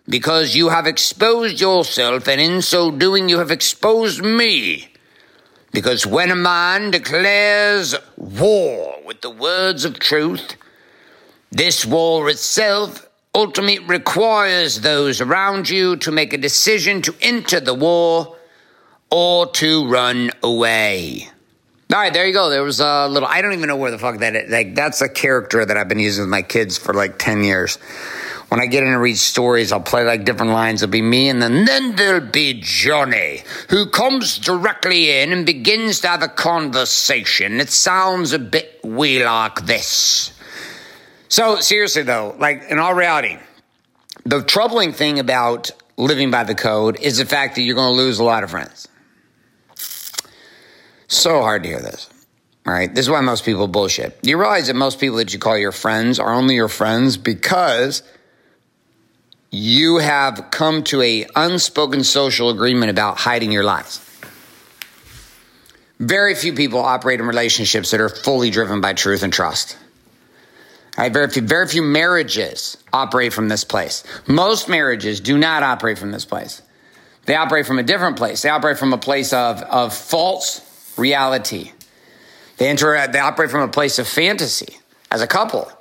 because 0.08 0.56
you 0.56 0.70
have 0.70 0.88
exposed 0.88 1.60
yourself, 1.62 2.28
and 2.28 2.42
in 2.42 2.62
so 2.62 2.92
doing 2.92 3.30
you 3.30 3.40
have 3.40 3.52
exposed 3.52 4.24
me. 4.24 4.92
Because 5.72 6.06
when 6.06 6.32
a 6.32 6.36
man 6.36 6.92
declares 6.92 7.96
war 8.16 8.96
with 9.06 9.22
the 9.22 9.30
words 9.30 9.86
of 9.86 10.00
truth, 10.00 10.56
this 11.52 11.86
war 11.86 12.30
itself 12.30 13.08
ultimately 13.36 13.86
requires 13.86 14.82
those 14.82 15.20
around 15.20 15.70
you 15.70 15.98
to 15.98 16.12
make 16.12 16.32
a 16.34 16.38
decision 16.38 17.02
to 17.02 17.16
enter 17.22 17.60
the 17.60 17.74
war 17.74 18.35
or 19.16 19.48
to 19.48 19.88
run 19.88 20.30
away. 20.44 21.26
All 21.94 21.98
right, 21.98 22.12
there 22.12 22.28
you 22.28 22.34
go. 22.34 22.50
There 22.50 22.64
was 22.64 22.82
a 22.82 23.08
little. 23.08 23.30
I 23.30 23.42
don't 23.42 23.54
even 23.54 23.70
know 23.70 23.78
where 23.78 23.90
the 23.92 23.98
fuck 23.98 24.20
that 24.20 24.36
is. 24.36 24.52
Like 24.52 24.76
that's 24.76 25.02
a 25.02 25.08
character 25.08 25.66
that 25.66 25.78
I've 25.78 25.88
been 25.88 26.00
using 26.00 26.24
with 26.24 26.30
my 26.30 26.42
kids 26.42 26.78
for 26.78 26.94
like 26.94 27.18
ten 27.18 27.42
years. 27.42 27.78
When 28.50 28.60
I 28.60 28.66
get 28.66 28.84
in 28.84 28.90
and 28.90 29.02
read 29.02 29.18
stories, 29.18 29.72
I'll 29.72 29.80
play 29.80 30.04
like 30.04 30.26
different 30.26 30.52
lines. 30.52 30.84
It'll 30.84 30.92
be 30.92 31.02
me, 31.02 31.30
and 31.30 31.42
then 31.42 31.64
then 31.64 31.96
there'll 31.96 32.30
be 32.30 32.60
Johnny, 32.62 33.44
who 33.70 33.86
comes 33.86 34.38
directly 34.38 35.10
in 35.22 35.32
and 35.32 35.46
begins 35.46 36.02
to 36.02 36.10
have 36.10 36.22
a 36.22 36.28
conversation. 36.28 37.62
It 37.62 37.70
sounds 37.70 38.34
a 38.34 38.40
bit 38.40 38.82
we 38.84 39.24
like 39.24 39.66
this. 39.66 40.34
So 41.30 41.62
seriously 41.62 42.04
though, 42.04 42.36
like 42.38 42.64
in 42.70 42.80
all 42.80 42.94
reality, 42.94 43.38
the 44.26 44.44
troubling 44.44 44.92
thing 44.92 45.20
about 45.20 45.72
living 45.96 46.32
by 46.32 46.44
the 46.44 46.56
code 46.56 47.00
is 47.00 47.20
the 47.20 47.26
fact 47.26 47.56
that 47.56 47.62
you're 47.62 47.76
going 47.76 47.96
to 47.96 48.04
lose 48.04 48.20
a 48.20 48.24
lot 48.26 48.44
of 48.44 48.52
friends. 48.52 48.90
So 51.08 51.42
hard 51.42 51.64
to 51.64 51.70
hear 51.70 51.82
this. 51.82 52.10
All 52.66 52.74
right. 52.74 52.94
This 52.94 53.06
is 53.06 53.10
why 53.10 53.22
most 53.22 53.46
people 53.46 53.68
bullshit. 53.68 54.18
You 54.24 54.40
realize 54.40 54.68
that 54.68 54.76
most 54.76 55.00
people 55.00 55.18
that 55.18 55.34
you 55.34 55.40
call 55.40 55.58
your 55.58 55.72
friends 55.72 56.20
are 56.20 56.34
only 56.34 56.56
your 56.56 56.68
friends 56.68 57.16
because 57.16 58.02
you 59.52 60.00
have 60.00 60.48
come 60.52 60.84
to 60.86 61.02
a 61.02 61.28
unspoken 61.36 62.04
social 62.04 62.50
agreement 62.50 62.90
about 62.90 63.18
hiding 63.18 63.52
your 63.52 63.64
lies. 63.64 64.02
Very 66.00 66.36
few 66.36 66.54
people 66.54 66.80
operate 66.80 67.20
in 67.20 67.26
relationships 67.26 67.92
that 67.92 68.02
are 68.02 68.10
fully 68.10 68.50
driven 68.50 68.82
by 68.82 68.94
truth 68.94 69.24
and 69.24 69.32
trust. 69.32 69.78
Right, 70.98 71.12
very 71.12 71.30
few, 71.30 71.42
very 71.42 71.68
few 71.68 71.84
marriages 71.84 72.78
operate 72.92 73.34
from 73.34 73.50
this 73.50 73.64
place. 73.64 74.04
Most 74.28 74.70
marriages 74.70 75.20
do 75.20 75.38
not 75.38 75.62
operate 75.62 75.98
from 75.98 76.12
this 76.12 76.26
place. 76.26 76.62
They 77.26 77.36
operate 77.36 77.66
from 77.66 77.80
a 77.80 77.84
different 77.84 78.18
place. 78.18 78.42
They 78.42 78.50
operate 78.50 78.78
from 78.78 78.94
a 78.94 78.98
place 78.98 79.34
of, 79.34 79.62
of 79.64 79.94
false 79.94 80.60
reality. 80.98 81.72
They 82.58 82.68
enter, 82.68 82.96
uh, 82.96 83.08
they 83.08 83.20
operate 83.20 83.52
from 83.52 83.62
a 83.62 83.68
place 83.68 84.00
of 84.00 84.08
fantasy 84.08 84.78
as 85.12 85.22
a 85.22 85.28
couple. 85.28 85.72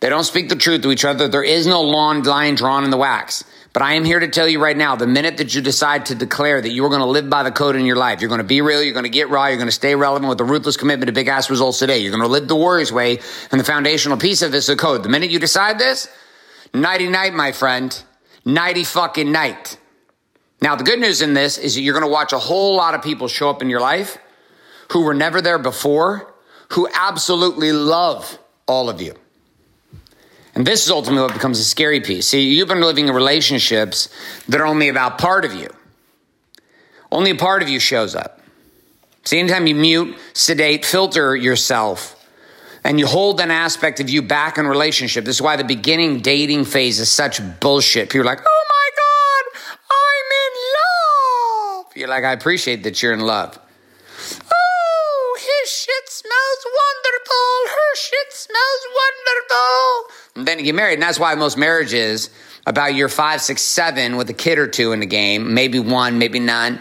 They 0.00 0.08
don't 0.08 0.24
speak 0.24 0.48
the 0.48 0.56
truth 0.56 0.82
to 0.82 0.90
each 0.90 1.04
other. 1.04 1.28
There 1.28 1.44
is 1.44 1.66
no 1.66 1.82
long 1.82 2.22
line 2.22 2.56
drawn 2.56 2.84
in 2.84 2.90
the 2.90 2.96
wax. 2.96 3.44
But 3.72 3.82
I 3.82 3.94
am 3.94 4.04
here 4.04 4.20
to 4.20 4.28
tell 4.28 4.46
you 4.46 4.60
right 4.60 4.76
now 4.76 4.96
the 4.96 5.06
minute 5.06 5.38
that 5.38 5.54
you 5.54 5.62
decide 5.62 6.06
to 6.06 6.14
declare 6.14 6.60
that 6.60 6.70
you 6.70 6.84
are 6.84 6.88
going 6.90 7.00
to 7.00 7.06
live 7.06 7.30
by 7.30 7.42
the 7.42 7.50
code 7.50 7.76
in 7.76 7.86
your 7.86 7.96
life, 7.96 8.20
you're 8.20 8.28
going 8.28 8.38
to 8.38 8.44
be 8.44 8.60
real, 8.60 8.82
you're 8.82 8.92
going 8.92 9.04
to 9.04 9.10
get 9.10 9.30
raw, 9.30 9.46
you're 9.46 9.56
going 9.56 9.68
to 9.68 9.72
stay 9.72 9.94
relevant 9.94 10.28
with 10.28 10.40
a 10.40 10.44
ruthless 10.44 10.76
commitment 10.76 11.06
to 11.06 11.12
big 11.12 11.28
ass 11.28 11.48
results 11.48 11.78
today. 11.78 11.98
You're 11.98 12.10
going 12.10 12.22
to 12.22 12.28
live 12.28 12.48
the 12.48 12.56
Warriors 12.56 12.92
way, 12.92 13.20
and 13.50 13.58
the 13.58 13.64
foundational 13.64 14.18
piece 14.18 14.42
of 14.42 14.52
this 14.52 14.64
is 14.64 14.66
the 14.68 14.76
code. 14.76 15.02
The 15.02 15.08
minute 15.08 15.30
you 15.30 15.38
decide 15.38 15.78
this, 15.78 16.08
nighty 16.74 17.08
night, 17.08 17.32
my 17.32 17.52
friend. 17.52 18.02
Nighty 18.44 18.84
fucking 18.84 19.30
night. 19.30 19.78
Now, 20.60 20.74
the 20.74 20.84
good 20.84 20.98
news 20.98 21.22
in 21.22 21.32
this 21.32 21.58
is 21.58 21.76
that 21.76 21.80
you're 21.80 21.94
going 21.98 22.04
to 22.04 22.12
watch 22.12 22.32
a 22.32 22.38
whole 22.38 22.76
lot 22.76 22.94
of 22.94 23.02
people 23.02 23.28
show 23.28 23.48
up 23.48 23.62
in 23.62 23.70
your 23.70 23.80
life 23.80 24.18
who 24.92 25.02
were 25.02 25.14
never 25.14 25.40
there 25.40 25.58
before, 25.58 26.32
who 26.70 26.88
absolutely 26.94 27.72
love 27.72 28.38
all 28.66 28.88
of 28.88 29.00
you. 29.00 29.14
And 30.54 30.66
this 30.66 30.84
is 30.84 30.90
ultimately 30.90 31.22
what 31.22 31.32
becomes 31.32 31.58
a 31.58 31.64
scary 31.64 32.00
piece. 32.00 32.28
See, 32.28 32.54
you've 32.54 32.68
been 32.68 32.82
living 32.82 33.08
in 33.08 33.14
relationships 33.14 34.10
that 34.48 34.60
are 34.60 34.66
only 34.66 34.88
about 34.88 35.18
part 35.18 35.46
of 35.46 35.54
you. 35.54 35.68
Only 37.10 37.30
a 37.30 37.36
part 37.36 37.62
of 37.62 37.70
you 37.70 37.80
shows 37.80 38.14
up. 38.14 38.40
See, 39.24 39.38
anytime 39.38 39.66
you 39.66 39.74
mute, 39.74 40.16
sedate, 40.34 40.84
filter 40.84 41.34
yourself, 41.34 42.18
and 42.84 42.98
you 42.98 43.06
hold 43.06 43.40
an 43.40 43.50
aspect 43.50 44.00
of 44.00 44.10
you 44.10 44.20
back 44.20 44.58
in 44.58 44.66
relationship, 44.66 45.24
this 45.24 45.36
is 45.36 45.42
why 45.42 45.56
the 45.56 45.64
beginning 45.64 46.20
dating 46.20 46.64
phase 46.66 47.00
is 47.00 47.08
such 47.08 47.40
bullshit. 47.60 48.10
People 48.10 48.22
are 48.22 48.24
like, 48.24 48.40
oh 48.46 48.64
my 48.68 48.88
God, 48.96 49.60
I'm 49.90 50.28
in 50.44 50.54
love. 50.76 51.96
You're 51.96 52.08
like, 52.08 52.24
I 52.24 52.32
appreciate 52.32 52.82
that 52.82 53.02
you're 53.02 53.12
in 53.12 53.20
love. 53.20 53.58
Oh, 54.52 55.38
his 55.38 55.70
shit 55.70 56.08
smells 56.08 56.62
wonderful. 57.32 57.74
Her 57.74 57.96
shit 57.96 58.32
smells 58.32 58.86
wonderful. 58.94 60.14
And 60.36 60.48
then 60.48 60.58
you 60.58 60.64
get 60.64 60.74
married. 60.74 60.94
And 60.94 61.02
that's 61.02 61.18
why 61.18 61.34
most 61.34 61.56
marriages, 61.56 62.30
about 62.66 62.94
year 62.94 63.08
five, 63.08 63.40
six, 63.40 63.62
seven, 63.62 64.16
with 64.16 64.30
a 64.30 64.34
kid 64.34 64.58
or 64.58 64.66
two 64.66 64.92
in 64.92 65.00
the 65.00 65.06
game, 65.06 65.54
maybe 65.54 65.78
one, 65.78 66.18
maybe 66.18 66.38
none, 66.38 66.80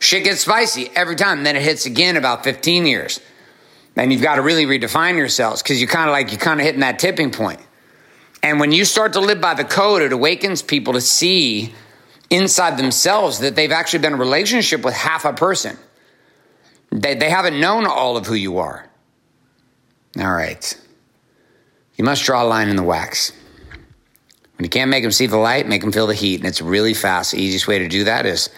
shit 0.00 0.24
gets 0.24 0.42
spicy 0.42 0.90
every 0.94 1.16
time. 1.16 1.44
Then 1.44 1.56
it 1.56 1.62
hits 1.62 1.86
again 1.86 2.16
about 2.16 2.44
15 2.44 2.86
years. 2.86 3.20
And 3.96 4.12
you've 4.12 4.22
got 4.22 4.36
to 4.36 4.42
really 4.42 4.64
redefine 4.64 5.16
yourselves 5.16 5.62
because 5.62 5.80
you 5.80 5.86
kind 5.86 6.08
of 6.08 6.12
like, 6.12 6.30
you're 6.30 6.40
kind 6.40 6.60
of 6.60 6.64
hitting 6.66 6.80
that 6.80 6.98
tipping 6.98 7.30
point. 7.30 7.60
And 8.42 8.58
when 8.58 8.72
you 8.72 8.84
start 8.84 9.12
to 9.12 9.20
live 9.20 9.40
by 9.40 9.54
the 9.54 9.64
code, 9.64 10.02
it 10.02 10.12
awakens 10.12 10.62
people 10.62 10.94
to 10.94 11.00
see 11.00 11.74
inside 12.30 12.78
themselves 12.78 13.40
that 13.40 13.54
they've 13.54 13.70
actually 13.70 14.00
been 14.00 14.14
in 14.14 14.18
a 14.18 14.22
relationship 14.22 14.82
with 14.82 14.94
half 14.94 15.24
a 15.24 15.32
person. 15.32 15.76
They, 16.90 17.14
they 17.14 17.30
haven't 17.30 17.60
known 17.60 17.86
all 17.86 18.16
of 18.16 18.26
who 18.26 18.34
you 18.34 18.58
are. 18.58 18.88
All 20.18 20.32
right. 20.32 20.78
You 21.96 22.04
must 22.04 22.24
draw 22.24 22.42
a 22.42 22.46
line 22.46 22.68
in 22.68 22.76
the 22.76 22.82
wax. 22.82 23.32
When 24.56 24.64
you 24.64 24.68
can't 24.68 24.90
make 24.90 25.02
them 25.02 25.12
see 25.12 25.26
the 25.26 25.36
light, 25.36 25.66
make 25.66 25.80
them 25.80 25.92
feel 25.92 26.06
the 26.06 26.14
heat. 26.14 26.40
And 26.40 26.46
it's 26.46 26.60
really 26.60 26.94
fast. 26.94 27.32
The 27.32 27.38
easiest 27.38 27.66
way 27.66 27.78
to 27.78 27.88
do 27.88 28.04
that 28.04 28.26
is 28.26 28.50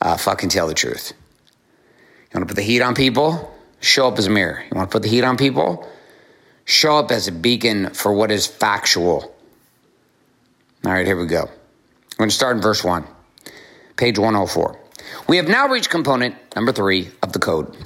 uh, 0.00 0.16
fucking 0.16 0.48
tell 0.48 0.66
the 0.66 0.74
truth. 0.74 1.12
You 2.30 2.38
want 2.38 2.48
to 2.48 2.54
put 2.54 2.60
the 2.60 2.66
heat 2.66 2.82
on 2.82 2.94
people? 2.94 3.54
Show 3.80 4.08
up 4.08 4.18
as 4.18 4.26
a 4.26 4.30
mirror. 4.30 4.62
You 4.62 4.76
want 4.76 4.90
to 4.90 4.92
put 4.92 5.02
the 5.02 5.08
heat 5.08 5.22
on 5.22 5.36
people? 5.36 5.88
Show 6.64 6.98
up 6.98 7.10
as 7.10 7.28
a 7.28 7.32
beacon 7.32 7.90
for 7.94 8.12
what 8.12 8.30
is 8.30 8.46
factual. 8.46 9.34
All 10.84 10.92
right, 10.92 11.06
here 11.06 11.18
we 11.18 11.26
go. 11.26 11.42
I'm 11.42 12.18
going 12.18 12.30
to 12.30 12.34
start 12.34 12.56
in 12.56 12.62
verse 12.62 12.84
1, 12.84 13.06
page 13.96 14.18
104. 14.18 14.78
We 15.28 15.36
have 15.36 15.48
now 15.48 15.68
reached 15.68 15.90
component 15.90 16.34
number 16.54 16.72
three 16.72 17.08
of 17.22 17.32
the 17.32 17.38
code 17.38 17.76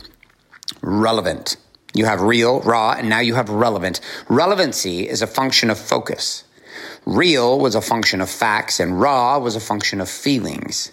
relevant. 0.81 1.57
You 1.94 2.06
have 2.06 2.22
real, 2.22 2.61
raw, 2.61 2.92
and 2.92 3.08
now 3.08 3.20
you 3.20 3.34
have 3.34 3.50
relevant. 3.50 4.00
Relevancy 4.28 5.08
is 5.08 5.20
a 5.20 5.26
function 5.26 5.70
of 5.70 5.78
focus. 5.78 6.44
Real 7.04 7.58
was 7.58 7.75
a 7.75 7.82
function 7.82 8.20
of 8.20 8.30
facts, 8.30 8.80
and 8.80 9.00
raw 9.00 9.38
was 9.38 9.56
a 9.56 9.61
function 9.61 10.00
of 10.00 10.08
feelings. 10.08 10.90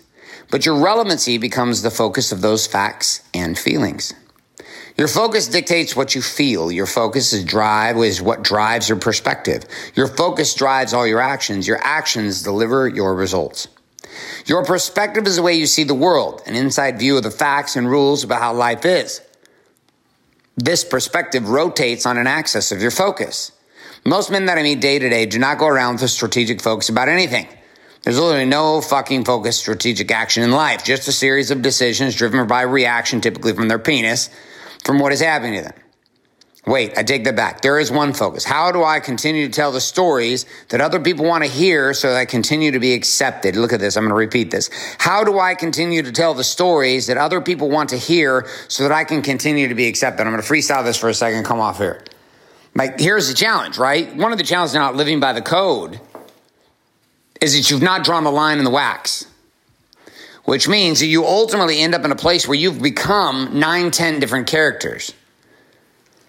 But 0.51 0.65
your 0.65 0.75
relevancy 0.75 1.37
becomes 1.37 1.81
the 1.81 1.91
focus 1.91 2.31
of 2.31 2.41
those 2.41 2.67
facts 2.67 3.21
and 3.33 3.57
feelings. 3.57 4.13
Your 4.97 5.07
focus 5.07 5.47
dictates 5.47 5.95
what 5.95 6.15
you 6.15 6.21
feel. 6.21 6.71
Your 6.71 6.85
focus 6.85 7.31
is 7.31 7.45
drive 7.45 7.95
is 7.97 8.21
what 8.21 8.43
drives 8.43 8.89
your 8.89 8.97
perspective. 8.97 9.63
Your 9.95 10.07
focus 10.07 10.53
drives 10.53 10.93
all 10.93 11.07
your 11.07 11.21
actions. 11.21 11.67
Your 11.67 11.79
actions 11.81 12.43
deliver 12.43 12.87
your 12.87 13.15
results. 13.15 13.69
Your 14.45 14.65
perspective 14.65 15.25
is 15.27 15.37
the 15.37 15.41
way 15.41 15.53
you 15.53 15.67
see 15.67 15.83
the 15.83 15.93
world, 15.93 16.41
an 16.45 16.55
inside 16.55 16.99
view 16.99 17.15
of 17.15 17.23
the 17.23 17.31
facts 17.31 17.77
and 17.77 17.89
rules 17.89 18.25
about 18.25 18.41
how 18.41 18.53
life 18.53 18.83
is. 18.83 19.21
This 20.61 20.83
perspective 20.83 21.47
rotates 21.47 22.05
on 22.05 22.17
an 22.17 22.27
axis 22.27 22.73
of 22.73 22.81
your 22.81 22.91
focus. 22.91 23.53
Most 24.03 24.29
men 24.29 24.47
that 24.47 24.57
I 24.57 24.63
meet 24.63 24.81
day 24.81 24.99
to 24.99 25.09
day 25.09 25.25
do 25.25 25.39
not 25.39 25.57
go 25.57 25.67
around 25.67 25.93
with 25.93 26.03
a 26.03 26.07
strategic 26.09 26.61
focus 26.61 26.89
about 26.89 27.07
anything. 27.07 27.47
There's 28.03 28.19
literally 28.19 28.43
no 28.43 28.81
fucking 28.81 29.23
focused 29.23 29.61
strategic 29.61 30.11
action 30.11 30.43
in 30.43 30.51
life, 30.51 30.83
just 30.83 31.07
a 31.07 31.13
series 31.13 31.49
of 31.49 31.61
decisions 31.61 32.13
driven 32.13 32.45
by 32.45 32.63
reaction, 32.63 33.21
typically 33.21 33.53
from 33.53 33.69
their 33.69 33.79
penis, 33.79 34.29
from 34.83 34.99
what 34.99 35.13
is 35.13 35.21
happening 35.21 35.55
to 35.55 35.61
them. 35.61 35.73
Wait, 36.69 36.95
I 36.95 37.01
take 37.01 37.23
that 37.23 37.35
back. 37.35 37.61
There 37.61 37.79
is 37.79 37.91
one 37.91 38.13
focus. 38.13 38.45
How 38.45 38.71
do 38.71 38.83
I 38.83 38.99
continue 38.99 39.47
to 39.47 39.51
tell 39.51 39.71
the 39.71 39.81
stories 39.81 40.45
that 40.67 40.81
other 40.81 40.99
people 40.99 41.25
want 41.25 41.43
to 41.43 41.49
hear 41.49 41.95
so 41.95 42.09
that 42.09 42.17
I 42.17 42.25
continue 42.25 42.69
to 42.73 42.79
be 42.79 42.93
accepted? 42.93 43.55
Look 43.55 43.73
at 43.73 43.79
this. 43.79 43.97
I'm 43.97 44.03
going 44.03 44.11
to 44.11 44.15
repeat 44.15 44.51
this. 44.51 44.69
How 44.99 45.23
do 45.23 45.39
I 45.39 45.55
continue 45.55 46.03
to 46.03 46.11
tell 46.11 46.35
the 46.35 46.43
stories 46.43 47.07
that 47.07 47.17
other 47.17 47.41
people 47.41 47.71
want 47.71 47.89
to 47.89 47.97
hear 47.97 48.47
so 48.67 48.83
that 48.83 48.91
I 48.91 49.03
can 49.03 49.23
continue 49.23 49.67
to 49.67 49.73
be 49.73 49.87
accepted? 49.87 50.27
I'm 50.27 50.31
going 50.31 50.43
to 50.43 50.47
freestyle 50.47 50.85
this 50.85 50.95
for 50.95 51.09
a 51.09 51.13
second, 51.15 51.43
come 51.43 51.59
off 51.59 51.79
here. 51.79 52.03
Like, 52.75 52.99
here's 52.99 53.27
the 53.27 53.33
challenge, 53.33 53.79
right? 53.79 54.15
One 54.15 54.31
of 54.31 54.37
the 54.37 54.43
challenges 54.43 54.75
not 54.75 54.95
living 54.95 55.19
by 55.19 55.33
the 55.33 55.41
code 55.41 55.99
is 57.41 57.55
that 57.55 57.71
you've 57.71 57.81
not 57.81 58.03
drawn 58.03 58.23
the 58.23 58.31
line 58.31 58.59
in 58.59 58.63
the 58.63 58.69
wax, 58.69 59.25
which 60.43 60.67
means 60.67 60.99
that 60.99 61.07
you 61.07 61.25
ultimately 61.25 61.79
end 61.79 61.95
up 61.95 62.05
in 62.05 62.11
a 62.11 62.15
place 62.15 62.47
where 62.47 62.55
you've 62.55 62.79
become 62.79 63.57
nine, 63.57 63.89
ten 63.89 64.19
different 64.19 64.45
characters. 64.45 65.15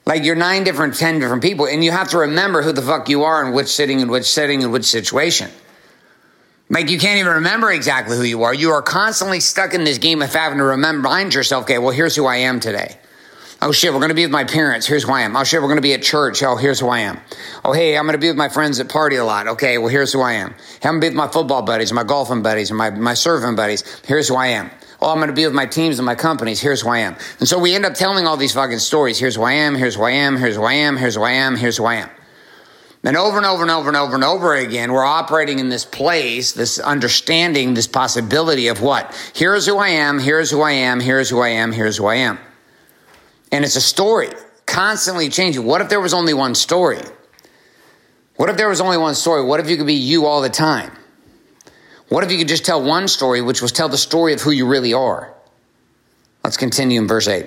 Like 0.07 0.25
you're 0.25 0.35
nine 0.35 0.65
different, 0.65 0.97
ten 0.97 1.21
different 1.21 1.43
people, 1.43 1.67
and 1.67 1.85
you 1.85 1.91
have 1.91 2.09
to 2.11 2.19
remember 2.19 2.63
who 2.63 2.73
the 2.73 2.83
fuck 2.83 3.09
you 3.09 3.25
are 3.25 3.45
in 3.47 3.53
which 3.53 3.69
sitting, 3.69 4.01
in 4.01 4.09
which 4.09 4.25
setting, 4.25 4.63
in 4.63 4.71
which 4.71 4.85
situation. 4.85 5.51
Like 6.71 6.89
you 6.89 6.99
can't 6.99 7.19
even 7.19 7.35
remember 7.35 7.71
exactly 7.71 8.17
who 8.17 8.23
you 8.23 8.45
are. 8.45 8.55
You 8.55 8.71
are 8.71 8.83
constantly 8.83 9.41
stuck 9.41 9.75
in 9.75 9.85
this 9.85 9.99
game 9.99 10.23
of 10.23 10.33
having 10.33 10.59
to 10.59 10.65
remind 10.65 11.35
yourself, 11.35 11.65
okay, 11.65 11.79
well, 11.79 11.91
here's 11.91 12.15
who 12.15 12.27
I 12.27 12.37
am 12.37 12.61
today. 12.61 12.97
Oh 13.63 13.73
shit, 13.73 13.93
we're 13.93 14.07
to 14.09 14.15
be 14.15 14.25
with 14.25 14.31
my 14.31 14.45
parents. 14.45 14.87
Here's 14.87 15.03
who 15.03 15.13
I 15.13 15.21
am. 15.23 15.37
Oh 15.37 15.45
shit, 15.45 15.61
we're 15.61 15.75
to 15.75 15.83
be 15.83 15.93
at 15.93 16.03
church. 16.03 16.43
Oh, 16.43 16.57
here's 16.57 16.81
who 16.81 16.89
I 16.89 17.01
am. 17.01 17.21
Oh, 17.63 17.73
hey, 17.73 17.99
I'm 17.99 18.07
to 18.11 18.17
be 18.17 18.29
with 18.29 18.37
my 18.37 18.49
friends 18.49 18.81
at 18.81 18.89
party 18.89 19.17
a 19.17 19.25
lot. 19.25 19.49
Okay, 19.49 19.77
well, 19.77 19.89
here's 19.89 20.13
who 20.13 20.23
I 20.23 20.35
am. 20.35 20.55
Hey, 20.81 20.89
I'm 20.89 20.95
to 20.95 21.01
be 21.01 21.09
with 21.09 21.17
my 21.17 21.29
football 21.29 21.61
buddies, 21.61 21.93
my 21.93 22.05
golfing 22.05 22.43
buddies, 22.43 22.73
my, 22.73 22.89
my 22.89 23.13
surfing 23.13 23.57
buddies. 23.57 23.85
Here's 24.07 24.29
who 24.29 24.37
I 24.37 24.47
am. 24.47 24.71
Oh, 25.03 25.11
I'm 25.11 25.17
going 25.17 25.29
to 25.29 25.35
be 25.35 25.47
with 25.47 25.55
my 25.55 25.67
teams 25.67 25.99
and 25.99 26.07
my 26.07 26.15
companies. 26.15 26.61
Here's 26.61 26.83
who 26.83 26.91
I 26.91 26.99
am. 26.99 27.17
And 27.39 27.49
so 27.49 27.59
we 27.59 27.75
end 27.75 27.87
up 27.87 27.95
telling 27.95 28.27
all 28.27 28.37
these 28.37 28.53
fucking 28.53 28.81
stories. 28.81 29.19
Here's 29.19 29.37
who 29.37 29.43
I 29.43 29.53
am. 29.53 29.75
Here's 29.75 29.95
who 29.95 30.03
I 30.03 30.11
am. 30.11 30.37
Here's 30.37 30.57
who 30.57 30.63
I 30.63 30.75
am. 30.75 30.97
Here's 30.97 31.15
who 31.15 31.23
I 31.23 31.33
am. 31.33 31.57
Here's 31.57 31.77
who 31.79 31.85
I 31.87 31.95
am. 31.97 32.11
And 33.03 33.17
over 33.17 33.39
and 33.39 33.47
over 33.47 33.63
and 33.63 33.71
over 33.71 33.89
and 33.89 33.97
over 33.97 34.15
and 34.15 34.25
over 34.25 34.55
again, 34.55 34.93
we're 34.93 35.05
operating 35.05 35.59
in 35.59 35.71
this 35.71 35.87
place, 35.87 36.53
this 36.53 36.79
understanding, 36.79 37.73
this 37.73 37.87
possibility 37.87 38.69
of 38.69 38.83
what? 38.83 39.17
Here's 39.35 39.67
who 39.67 39.79
I 39.79 39.89
am. 39.89 40.19
Here's 40.19 40.51
who 40.51 40.61
I 40.61 40.73
am. 40.73 41.01
Here's 41.01 41.31
who 41.31 41.41
I 41.41 41.49
am. 41.49 41.73
Here's 41.73 41.97
who 41.97 42.07
I 42.07 42.17
am. 42.17 42.39
And 43.51 43.65
it's 43.65 43.77
a 43.77 43.81
story, 43.81 44.29
constantly 44.67 45.31
changing. 45.31 45.65
What 45.65 45.81
if 45.81 45.89
there 45.89 46.01
was 46.01 46.13
only 46.13 46.35
one 46.35 46.55
story? 46.55 47.01
What 48.37 48.51
if 48.51 48.59
there 48.59 48.69
was 48.69 48.83
only 48.83 48.99
one 48.99 49.15
story? 49.15 49.45
What 49.45 49.61
if 49.61 49.71
you 49.71 49.79
could 49.79 49.87
be 49.87 49.95
you 49.95 50.27
all 50.27 50.43
the 50.43 50.51
time? 50.51 50.93
What 52.11 52.25
if 52.25 52.33
you 52.33 52.39
could 52.39 52.49
just 52.49 52.65
tell 52.65 52.83
one 52.83 53.07
story, 53.07 53.41
which 53.41 53.63
was 53.63 53.71
tell 53.71 53.89
the 53.89 53.97
story 53.97 54.33
of 54.33 54.43
who 54.43 54.51
you 54.51 54.67
really 54.67 54.93
are? 54.93 55.33
Let's 56.43 56.57
continue 56.57 57.01
in 57.01 57.07
verse 57.07 57.29
8. 57.29 57.47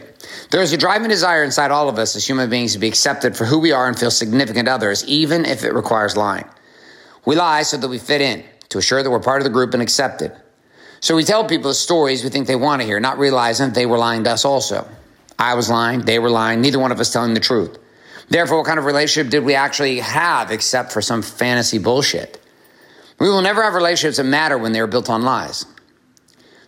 There 0.51 0.61
is 0.61 0.71
a 0.71 0.77
driving 0.77 1.09
desire 1.09 1.43
inside 1.43 1.69
all 1.69 1.89
of 1.89 1.99
us 1.99 2.15
as 2.15 2.25
human 2.25 2.49
beings 2.49 2.71
to 2.71 2.79
be 2.79 2.87
accepted 2.87 3.35
for 3.35 3.43
who 3.43 3.59
we 3.59 3.73
are 3.73 3.89
and 3.89 3.99
feel 3.99 4.09
significant 4.09 4.67
to 4.67 4.71
others, 4.71 5.03
even 5.03 5.43
if 5.43 5.65
it 5.65 5.73
requires 5.73 6.15
lying. 6.15 6.45
We 7.25 7.35
lie 7.35 7.63
so 7.63 7.75
that 7.75 7.89
we 7.89 7.99
fit 7.99 8.21
in, 8.21 8.45
to 8.69 8.77
assure 8.77 9.03
that 9.03 9.11
we're 9.11 9.19
part 9.19 9.41
of 9.41 9.43
the 9.43 9.49
group 9.49 9.73
and 9.73 9.83
accepted. 9.83 10.31
So 11.01 11.17
we 11.17 11.25
tell 11.25 11.43
people 11.43 11.71
the 11.71 11.75
stories 11.75 12.23
we 12.23 12.29
think 12.29 12.47
they 12.47 12.55
want 12.55 12.81
to 12.81 12.87
hear, 12.87 13.01
not 13.01 13.19
realizing 13.19 13.67
that 13.67 13.75
they 13.75 13.85
were 13.85 13.97
lying 13.97 14.23
to 14.23 14.31
us 14.31 14.45
also. 14.45 14.87
I 15.37 15.55
was 15.55 15.69
lying, 15.69 16.03
they 16.03 16.19
were 16.19 16.29
lying, 16.29 16.61
neither 16.61 16.79
one 16.79 16.93
of 16.93 17.01
us 17.01 17.11
telling 17.11 17.33
the 17.33 17.41
truth. 17.41 17.77
Therefore, 18.29 18.59
what 18.59 18.67
kind 18.67 18.79
of 18.79 18.85
relationship 18.85 19.29
did 19.29 19.43
we 19.43 19.55
actually 19.55 19.99
have 19.99 20.51
except 20.51 20.93
for 20.93 21.01
some 21.01 21.21
fantasy 21.21 21.79
bullshit? 21.79 22.39
We 23.23 23.29
will 23.29 23.41
never 23.41 23.63
have 23.63 23.73
relationships 23.73 24.17
that 24.17 24.25
matter 24.25 24.57
when 24.57 24.73
they 24.73 24.81
are 24.81 24.85
built 24.85 25.09
on 25.09 25.21
lies. 25.21 25.65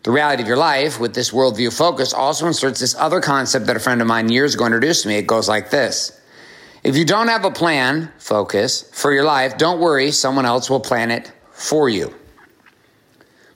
The 0.04 0.12
reality 0.12 0.42
of 0.42 0.48
your 0.48 0.56
life 0.56 1.02
with 1.02 1.14
this 1.14 1.32
worldview 1.32 1.78
focus 1.78 2.14
also 2.14 2.48
inserts 2.48 2.80
this 2.80 2.96
other 2.96 3.20
concept 3.20 3.66
that 3.66 3.76
a 3.76 3.80
friend 3.82 4.00
of 4.00 4.08
mine 4.08 4.30
years 4.30 4.56
ago 4.56 4.66
introduced 4.66 5.04
to 5.04 5.10
me. 5.10 5.18
It 5.18 5.28
goes 5.28 5.50
like 5.50 5.70
this. 5.70 6.18
If 6.82 6.96
you 6.96 7.04
don't 7.04 7.28
have 7.28 7.44
a 7.44 7.52
plan, 7.52 8.10
focus, 8.20 8.90
for 8.94 9.12
your 9.12 9.26
life, 9.26 9.58
don't 9.58 9.82
worry, 9.82 10.12
someone 10.12 10.46
else 10.46 10.70
will 10.70 10.80
plan 10.80 11.12
it 11.12 11.30
for 11.52 11.90
you. 11.90 12.16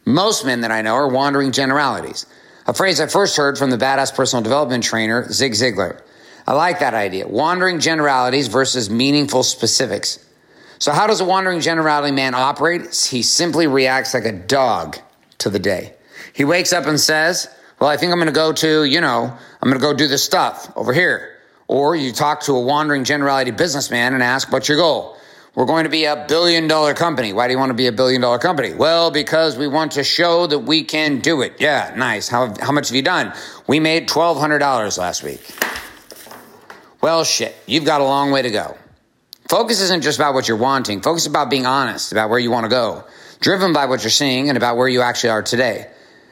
Most 0.04 0.46
men 0.46 0.60
that 0.60 0.72
I 0.72 0.82
know 0.82 0.96
are 0.96 1.08
wandering 1.08 1.54
generalities, 1.54 2.26
a 2.68 2.74
phrase 2.74 3.00
I 3.00 3.08
first 3.08 3.38
heard 3.38 3.58
from 3.58 3.70
the 3.70 3.78
badass 3.78 4.14
personal 4.14 4.44
development 4.44 4.84
trainer, 4.84 5.32
Zig 5.32 5.54
Ziglar. 5.54 6.02
I 6.46 6.52
like 6.52 6.80
that 6.80 6.96
idea. 6.96 7.30
Wandering 7.30 7.80
generalities 7.80 8.48
versus 8.48 8.90
meaningful 8.90 9.44
specifics. 9.44 10.20
So, 10.80 10.94
how 10.94 11.08
does 11.08 11.20
a 11.20 11.26
wandering 11.26 11.60
generality 11.60 12.14
man 12.14 12.34
operate? 12.34 12.96
He 12.96 13.22
simply 13.22 13.68
reacts 13.68 14.14
like 14.14 14.24
a 14.24 14.32
dog 14.32 14.98
to 15.40 15.50
the 15.50 15.60
day. 15.60 15.94
He 16.32 16.46
wakes 16.46 16.72
up 16.72 16.86
and 16.86 16.98
says, 16.98 17.50
Well, 17.80 17.90
I 17.90 17.98
think 17.98 18.14
I'm 18.14 18.18
going 18.18 18.28
to 18.28 18.34
go 18.34 18.54
to, 18.54 18.86
you 18.86 19.02
know, 19.02 19.38
I'm 19.62 19.70
going 19.70 19.80
to 19.80 19.86
go 19.86 19.94
do 19.94 20.08
this 20.08 20.24
stuff 20.24 20.72
over 20.78 20.94
here. 20.94 21.36
Or 21.68 21.98
you 21.98 22.14
talk 22.14 22.42
to 22.44 22.56
a 22.56 22.62
wandering 22.62 23.04
generality 23.04 23.52
businessman 23.52 24.14
and 24.14 24.24
ask, 24.24 24.54
What's 24.54 24.70
your 24.70 24.78
goal? 24.78 25.18
We're 25.54 25.66
going 25.66 25.84
to 25.84 25.90
be 25.90 26.06
a 26.06 26.26
billion 26.30 26.70
dollar 26.70 26.94
company. 26.94 27.34
Why 27.34 27.48
do 27.48 27.52
you 27.54 27.60
want 27.60 27.72
to 27.72 27.76
be 27.76 27.88
a 27.88 27.92
billion 27.92 28.22
dollar 28.22 28.40
company? 28.40 28.74
Well, 28.74 29.12
because 29.12 29.58
we 29.58 29.68
want 29.68 29.94
to 29.94 30.06
show 30.06 30.48
that 30.48 30.60
we 30.60 30.86
can 30.86 31.20
do 31.20 31.42
it. 31.42 31.56
Yeah, 31.60 31.94
nice. 31.98 32.30
How, 32.30 32.54
how 32.62 32.72
much 32.72 32.88
have 32.88 32.96
you 32.96 33.02
done? 33.02 33.34
We 33.68 33.82
made 33.82 34.08
$1,200 34.08 34.98
last 34.98 35.24
week. 35.24 35.42
Well, 37.02 37.26
shit, 37.26 37.54
you've 37.66 37.84
got 37.84 38.00
a 38.00 38.06
long 38.06 38.32
way 38.32 38.44
to 38.44 38.52
go. 38.52 38.78
Focus 39.50 39.82
isn't 39.82 40.04
just 40.04 40.20
about 40.20 40.36
what 40.36 40.48
you're 40.48 40.58
wanting. 40.58 41.02
Focus 41.02 41.26
about 41.26 41.50
being 41.50 41.66
honest 41.66 42.12
about 42.12 42.30
where 42.30 42.38
you 42.38 42.52
want 42.52 42.66
to 42.66 42.70
go, 42.70 43.04
driven 43.40 43.74
by 43.74 43.88
what 43.88 44.04
you're 44.04 44.12
seeing 44.12 44.48
and 44.48 44.56
about 44.56 44.78
where 44.78 44.88
you 44.88 45.02
actually 45.02 45.32
are 45.32 45.42
today. 45.42 45.88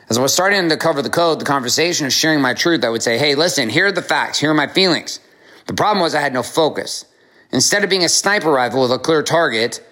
As 0.07 0.19
I 0.19 0.21
was 0.21 0.31
starting 0.31 0.69
to 0.69 0.77
cover 0.77 1.01
the 1.01 1.09
code, 1.09 1.41
the 1.41 1.45
conversation 1.45 2.05
of 2.05 2.13
sharing 2.13 2.41
my 2.41 2.53
truth, 2.53 2.83
I 2.83 2.89
would 2.89 3.01
say, 3.01 3.17
Hey, 3.17 3.33
listen, 3.33 3.69
here 3.69 3.87
are 3.87 3.91
the 3.91 4.03
facts. 4.03 4.37
Here 4.37 4.51
are 4.51 4.53
my 4.53 4.67
feelings. 4.67 5.19
The 5.65 5.73
problem 5.73 6.03
was 6.03 6.13
I 6.13 6.21
had 6.21 6.31
no 6.31 6.43
focus. 6.43 7.05
Instead 7.51 7.83
of 7.83 7.89
being 7.89 8.03
a 8.03 8.09
sniper 8.09 8.51
rifle 8.51 8.83
with 8.83 8.91
a 8.91 8.99
clear 8.99 9.23
target, 9.23 9.83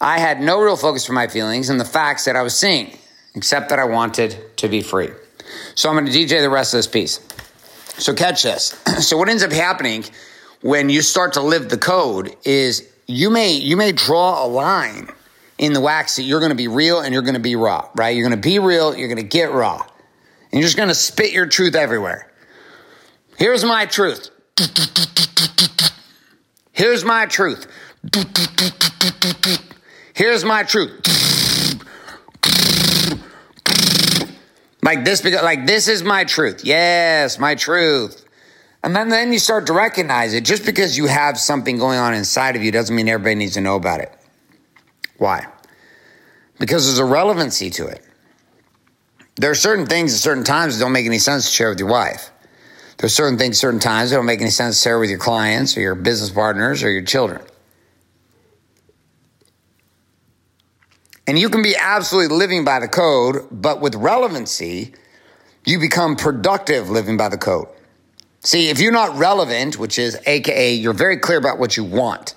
I 0.00 0.18
had 0.18 0.40
no 0.40 0.62
real 0.62 0.76
focus 0.76 1.04
for 1.04 1.12
my 1.12 1.26
feelings 1.26 1.68
and 1.68 1.78
the 1.78 1.84
facts 1.84 2.24
that 2.24 2.34
I 2.34 2.42
was 2.42 2.58
seeing, 2.58 2.96
except 3.34 3.68
that 3.68 3.78
I 3.78 3.84
wanted 3.84 4.56
to 4.56 4.68
be 4.68 4.80
free. 4.80 5.10
So 5.74 5.90
I'm 5.90 5.96
going 5.96 6.10
to 6.10 6.12
DJ 6.12 6.40
the 6.40 6.48
rest 6.48 6.72
of 6.72 6.78
this 6.78 6.86
piece. 6.86 7.20
So 7.98 8.14
catch 8.14 8.42
this. 8.42 8.80
so 9.06 9.18
what 9.18 9.28
ends 9.28 9.42
up 9.42 9.52
happening 9.52 10.04
when 10.62 10.90
you 10.90 11.02
start 11.02 11.34
to 11.34 11.42
live 11.42 11.68
the 11.68 11.78
code 11.78 12.36
is 12.44 12.88
you 13.06 13.30
may 13.30 13.52
you 13.52 13.76
may 13.76 13.92
draw 13.92 14.44
a 14.44 14.48
line 14.48 15.08
in 15.58 15.72
the 15.72 15.80
wax 15.80 16.16
that 16.16 16.22
you're 16.22 16.40
going 16.40 16.50
to 16.50 16.56
be 16.56 16.68
real 16.68 17.00
and 17.00 17.12
you're 17.12 17.22
going 17.22 17.34
to 17.34 17.40
be 17.40 17.56
raw, 17.56 17.88
right? 17.94 18.16
You're 18.16 18.26
going 18.26 18.40
to 18.40 18.48
be 18.48 18.58
real, 18.58 18.96
you're 18.96 19.08
going 19.08 19.18
to 19.18 19.22
get 19.22 19.52
raw. 19.52 19.84
And 20.52 20.60
you're 20.60 20.62
just 20.62 20.76
going 20.76 20.88
to 20.88 20.94
spit 20.94 21.32
your 21.32 21.46
truth 21.46 21.74
everywhere. 21.74 22.32
Here's 23.36 23.64
my 23.64 23.86
truth. 23.86 24.30
Here's 26.72 27.04
my 27.04 27.26
truth. 27.26 27.66
Here's 30.14 30.44
my 30.44 30.62
truth. 30.62 31.06
Like 34.82 35.04
this, 35.04 35.20
because 35.20 35.42
like 35.42 35.66
this 35.66 35.88
is 35.88 36.02
my 36.02 36.24
truth. 36.24 36.62
Yes, 36.64 37.38
my 37.38 37.54
truth. 37.54 38.24
And 38.82 38.96
then, 38.96 39.10
then 39.10 39.32
you 39.32 39.38
start 39.38 39.66
to 39.66 39.72
recognize 39.72 40.32
it. 40.32 40.44
Just 40.44 40.64
because 40.64 40.96
you 40.96 41.06
have 41.06 41.38
something 41.38 41.78
going 41.78 41.98
on 41.98 42.14
inside 42.14 42.56
of 42.56 42.62
you 42.62 42.72
doesn't 42.72 42.94
mean 42.94 43.08
everybody 43.08 43.34
needs 43.34 43.54
to 43.54 43.60
know 43.60 43.76
about 43.76 44.00
it. 44.00 44.12
Why? 45.18 45.46
Because 46.58 46.86
there's 46.86 46.98
a 46.98 47.04
relevancy 47.04 47.68
to 47.70 47.86
it. 47.86 48.02
There 49.36 49.50
are 49.50 49.54
certain 49.54 49.86
things 49.86 50.14
at 50.14 50.20
certain 50.20 50.44
times 50.44 50.76
that 50.76 50.84
don't 50.84 50.92
make 50.92 51.06
any 51.06 51.18
sense 51.18 51.46
to 51.46 51.52
share 51.52 51.70
with 51.70 51.78
your 51.78 51.88
wife. 51.88 52.30
There's 52.98 53.14
certain 53.14 53.38
things, 53.38 53.56
at 53.56 53.60
certain 53.60 53.80
times 53.80 54.10
that 54.10 54.16
don't 54.16 54.26
make 54.26 54.40
any 54.40 54.50
sense 54.50 54.76
to 54.76 54.82
share 54.82 54.98
with 54.98 55.08
your 55.08 55.18
clients 55.18 55.76
or 55.76 55.80
your 55.80 55.94
business 55.94 56.30
partners 56.30 56.82
or 56.82 56.90
your 56.90 57.02
children. 57.02 57.42
And 61.26 61.38
you 61.38 61.48
can 61.48 61.62
be 61.62 61.76
absolutely 61.76 62.36
living 62.36 62.64
by 62.64 62.80
the 62.80 62.88
code, 62.88 63.46
but 63.50 63.80
with 63.80 63.94
relevancy, 63.94 64.94
you 65.64 65.78
become 65.78 66.16
productive 66.16 66.90
living 66.90 67.16
by 67.16 67.28
the 67.28 67.38
code. 67.38 67.68
See, 68.42 68.70
if 68.70 68.80
you're 68.80 68.92
not 68.92 69.18
relevant, 69.18 69.78
which 69.78 69.98
is 69.98 70.18
AKA, 70.26 70.74
you're 70.74 70.94
very 70.94 71.18
clear 71.18 71.38
about 71.38 71.58
what 71.58 71.76
you 71.76 71.84
want 71.84 72.34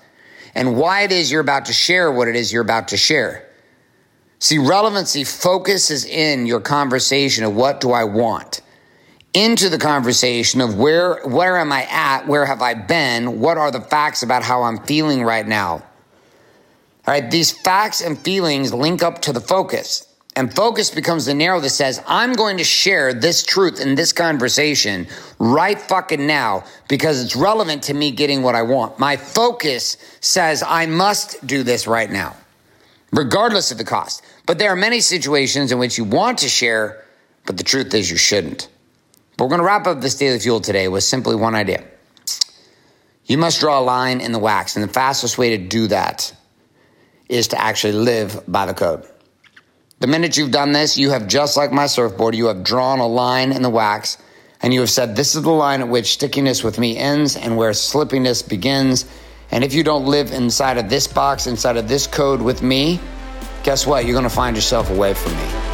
and 0.54 0.76
why 0.76 1.02
it 1.02 1.12
is 1.12 1.30
you're 1.32 1.40
about 1.40 1.66
to 1.66 1.72
share 1.72 2.12
what 2.12 2.28
it 2.28 2.36
is 2.36 2.52
you're 2.52 2.62
about 2.62 2.88
to 2.88 2.96
share. 2.96 3.48
See, 4.38 4.58
relevancy 4.58 5.24
focuses 5.24 6.04
in 6.04 6.44
your 6.44 6.60
conversation 6.60 7.44
of 7.44 7.54
what 7.56 7.80
do 7.80 7.92
I 7.92 8.04
want 8.04 8.60
into 9.32 9.68
the 9.68 9.78
conversation 9.78 10.60
of 10.60 10.76
where, 10.76 11.20
where 11.24 11.56
am 11.56 11.72
I 11.72 11.84
at? 11.90 12.26
Where 12.26 12.44
have 12.44 12.60
I 12.60 12.74
been? 12.74 13.40
What 13.40 13.56
are 13.56 13.70
the 13.70 13.80
facts 13.80 14.22
about 14.22 14.42
how 14.42 14.62
I'm 14.62 14.78
feeling 14.84 15.24
right 15.24 15.46
now? 15.46 15.72
All 15.72 15.82
right. 17.06 17.30
These 17.30 17.50
facts 17.50 18.00
and 18.00 18.18
feelings 18.18 18.72
link 18.72 19.02
up 19.02 19.22
to 19.22 19.32
the 19.32 19.40
focus. 19.40 20.06
And 20.36 20.52
focus 20.52 20.90
becomes 20.90 21.26
the 21.26 21.34
narrow 21.34 21.60
that 21.60 21.70
says, 21.70 22.02
I'm 22.08 22.32
going 22.32 22.56
to 22.56 22.64
share 22.64 23.14
this 23.14 23.44
truth 23.44 23.80
in 23.80 23.94
this 23.94 24.12
conversation 24.12 25.06
right 25.38 25.80
fucking 25.80 26.26
now 26.26 26.64
because 26.88 27.22
it's 27.22 27.36
relevant 27.36 27.84
to 27.84 27.94
me 27.94 28.10
getting 28.10 28.42
what 28.42 28.56
I 28.56 28.62
want. 28.62 28.98
My 28.98 29.16
focus 29.16 29.96
says 30.20 30.64
I 30.66 30.86
must 30.86 31.46
do 31.46 31.62
this 31.62 31.86
right 31.86 32.10
now, 32.10 32.36
regardless 33.12 33.70
of 33.70 33.78
the 33.78 33.84
cost. 33.84 34.24
But 34.44 34.58
there 34.58 34.70
are 34.70 34.76
many 34.76 35.00
situations 35.00 35.70
in 35.70 35.78
which 35.78 35.98
you 35.98 36.04
want 36.04 36.38
to 36.38 36.48
share, 36.48 37.04
but 37.46 37.56
the 37.56 37.64
truth 37.64 37.94
is 37.94 38.10
you 38.10 38.16
shouldn't. 38.16 38.68
But 39.36 39.44
we're 39.44 39.50
going 39.50 39.60
to 39.60 39.66
wrap 39.66 39.86
up 39.86 40.00
this 40.00 40.16
daily 40.16 40.40
fuel 40.40 40.60
today 40.60 40.88
with 40.88 41.04
simply 41.04 41.36
one 41.36 41.54
idea. 41.54 41.84
You 43.26 43.38
must 43.38 43.60
draw 43.60 43.78
a 43.78 43.82
line 43.82 44.20
in 44.20 44.32
the 44.32 44.38
wax. 44.40 44.76
And 44.76 44.82
the 44.82 44.92
fastest 44.92 45.38
way 45.38 45.56
to 45.56 45.58
do 45.58 45.86
that 45.86 46.34
is 47.28 47.48
to 47.48 47.60
actually 47.60 47.94
live 47.94 48.42
by 48.46 48.66
the 48.66 48.74
code. 48.74 49.08
The 50.00 50.06
minute 50.06 50.36
you've 50.36 50.50
done 50.50 50.72
this, 50.72 50.98
you 50.98 51.10
have 51.10 51.28
just 51.28 51.56
like 51.56 51.72
my 51.72 51.86
surfboard, 51.86 52.34
you 52.34 52.46
have 52.46 52.64
drawn 52.64 52.98
a 52.98 53.06
line 53.06 53.52
in 53.52 53.62
the 53.62 53.70
wax 53.70 54.18
and 54.60 54.74
you 54.74 54.80
have 54.80 54.90
said, 54.90 55.14
This 55.14 55.34
is 55.34 55.42
the 55.42 55.50
line 55.50 55.80
at 55.80 55.88
which 55.88 56.14
stickiness 56.14 56.64
with 56.64 56.78
me 56.78 56.96
ends 56.96 57.36
and 57.36 57.56
where 57.56 57.70
slippiness 57.70 58.46
begins. 58.46 59.04
And 59.50 59.62
if 59.62 59.72
you 59.72 59.84
don't 59.84 60.06
live 60.06 60.32
inside 60.32 60.78
of 60.78 60.88
this 60.88 61.06
box, 61.06 61.46
inside 61.46 61.76
of 61.76 61.86
this 61.86 62.06
code 62.06 62.42
with 62.42 62.62
me, 62.62 62.98
guess 63.62 63.86
what? 63.86 64.04
You're 64.04 64.14
going 64.14 64.24
to 64.24 64.30
find 64.30 64.56
yourself 64.56 64.90
away 64.90 65.14
from 65.14 65.32
me. 65.36 65.73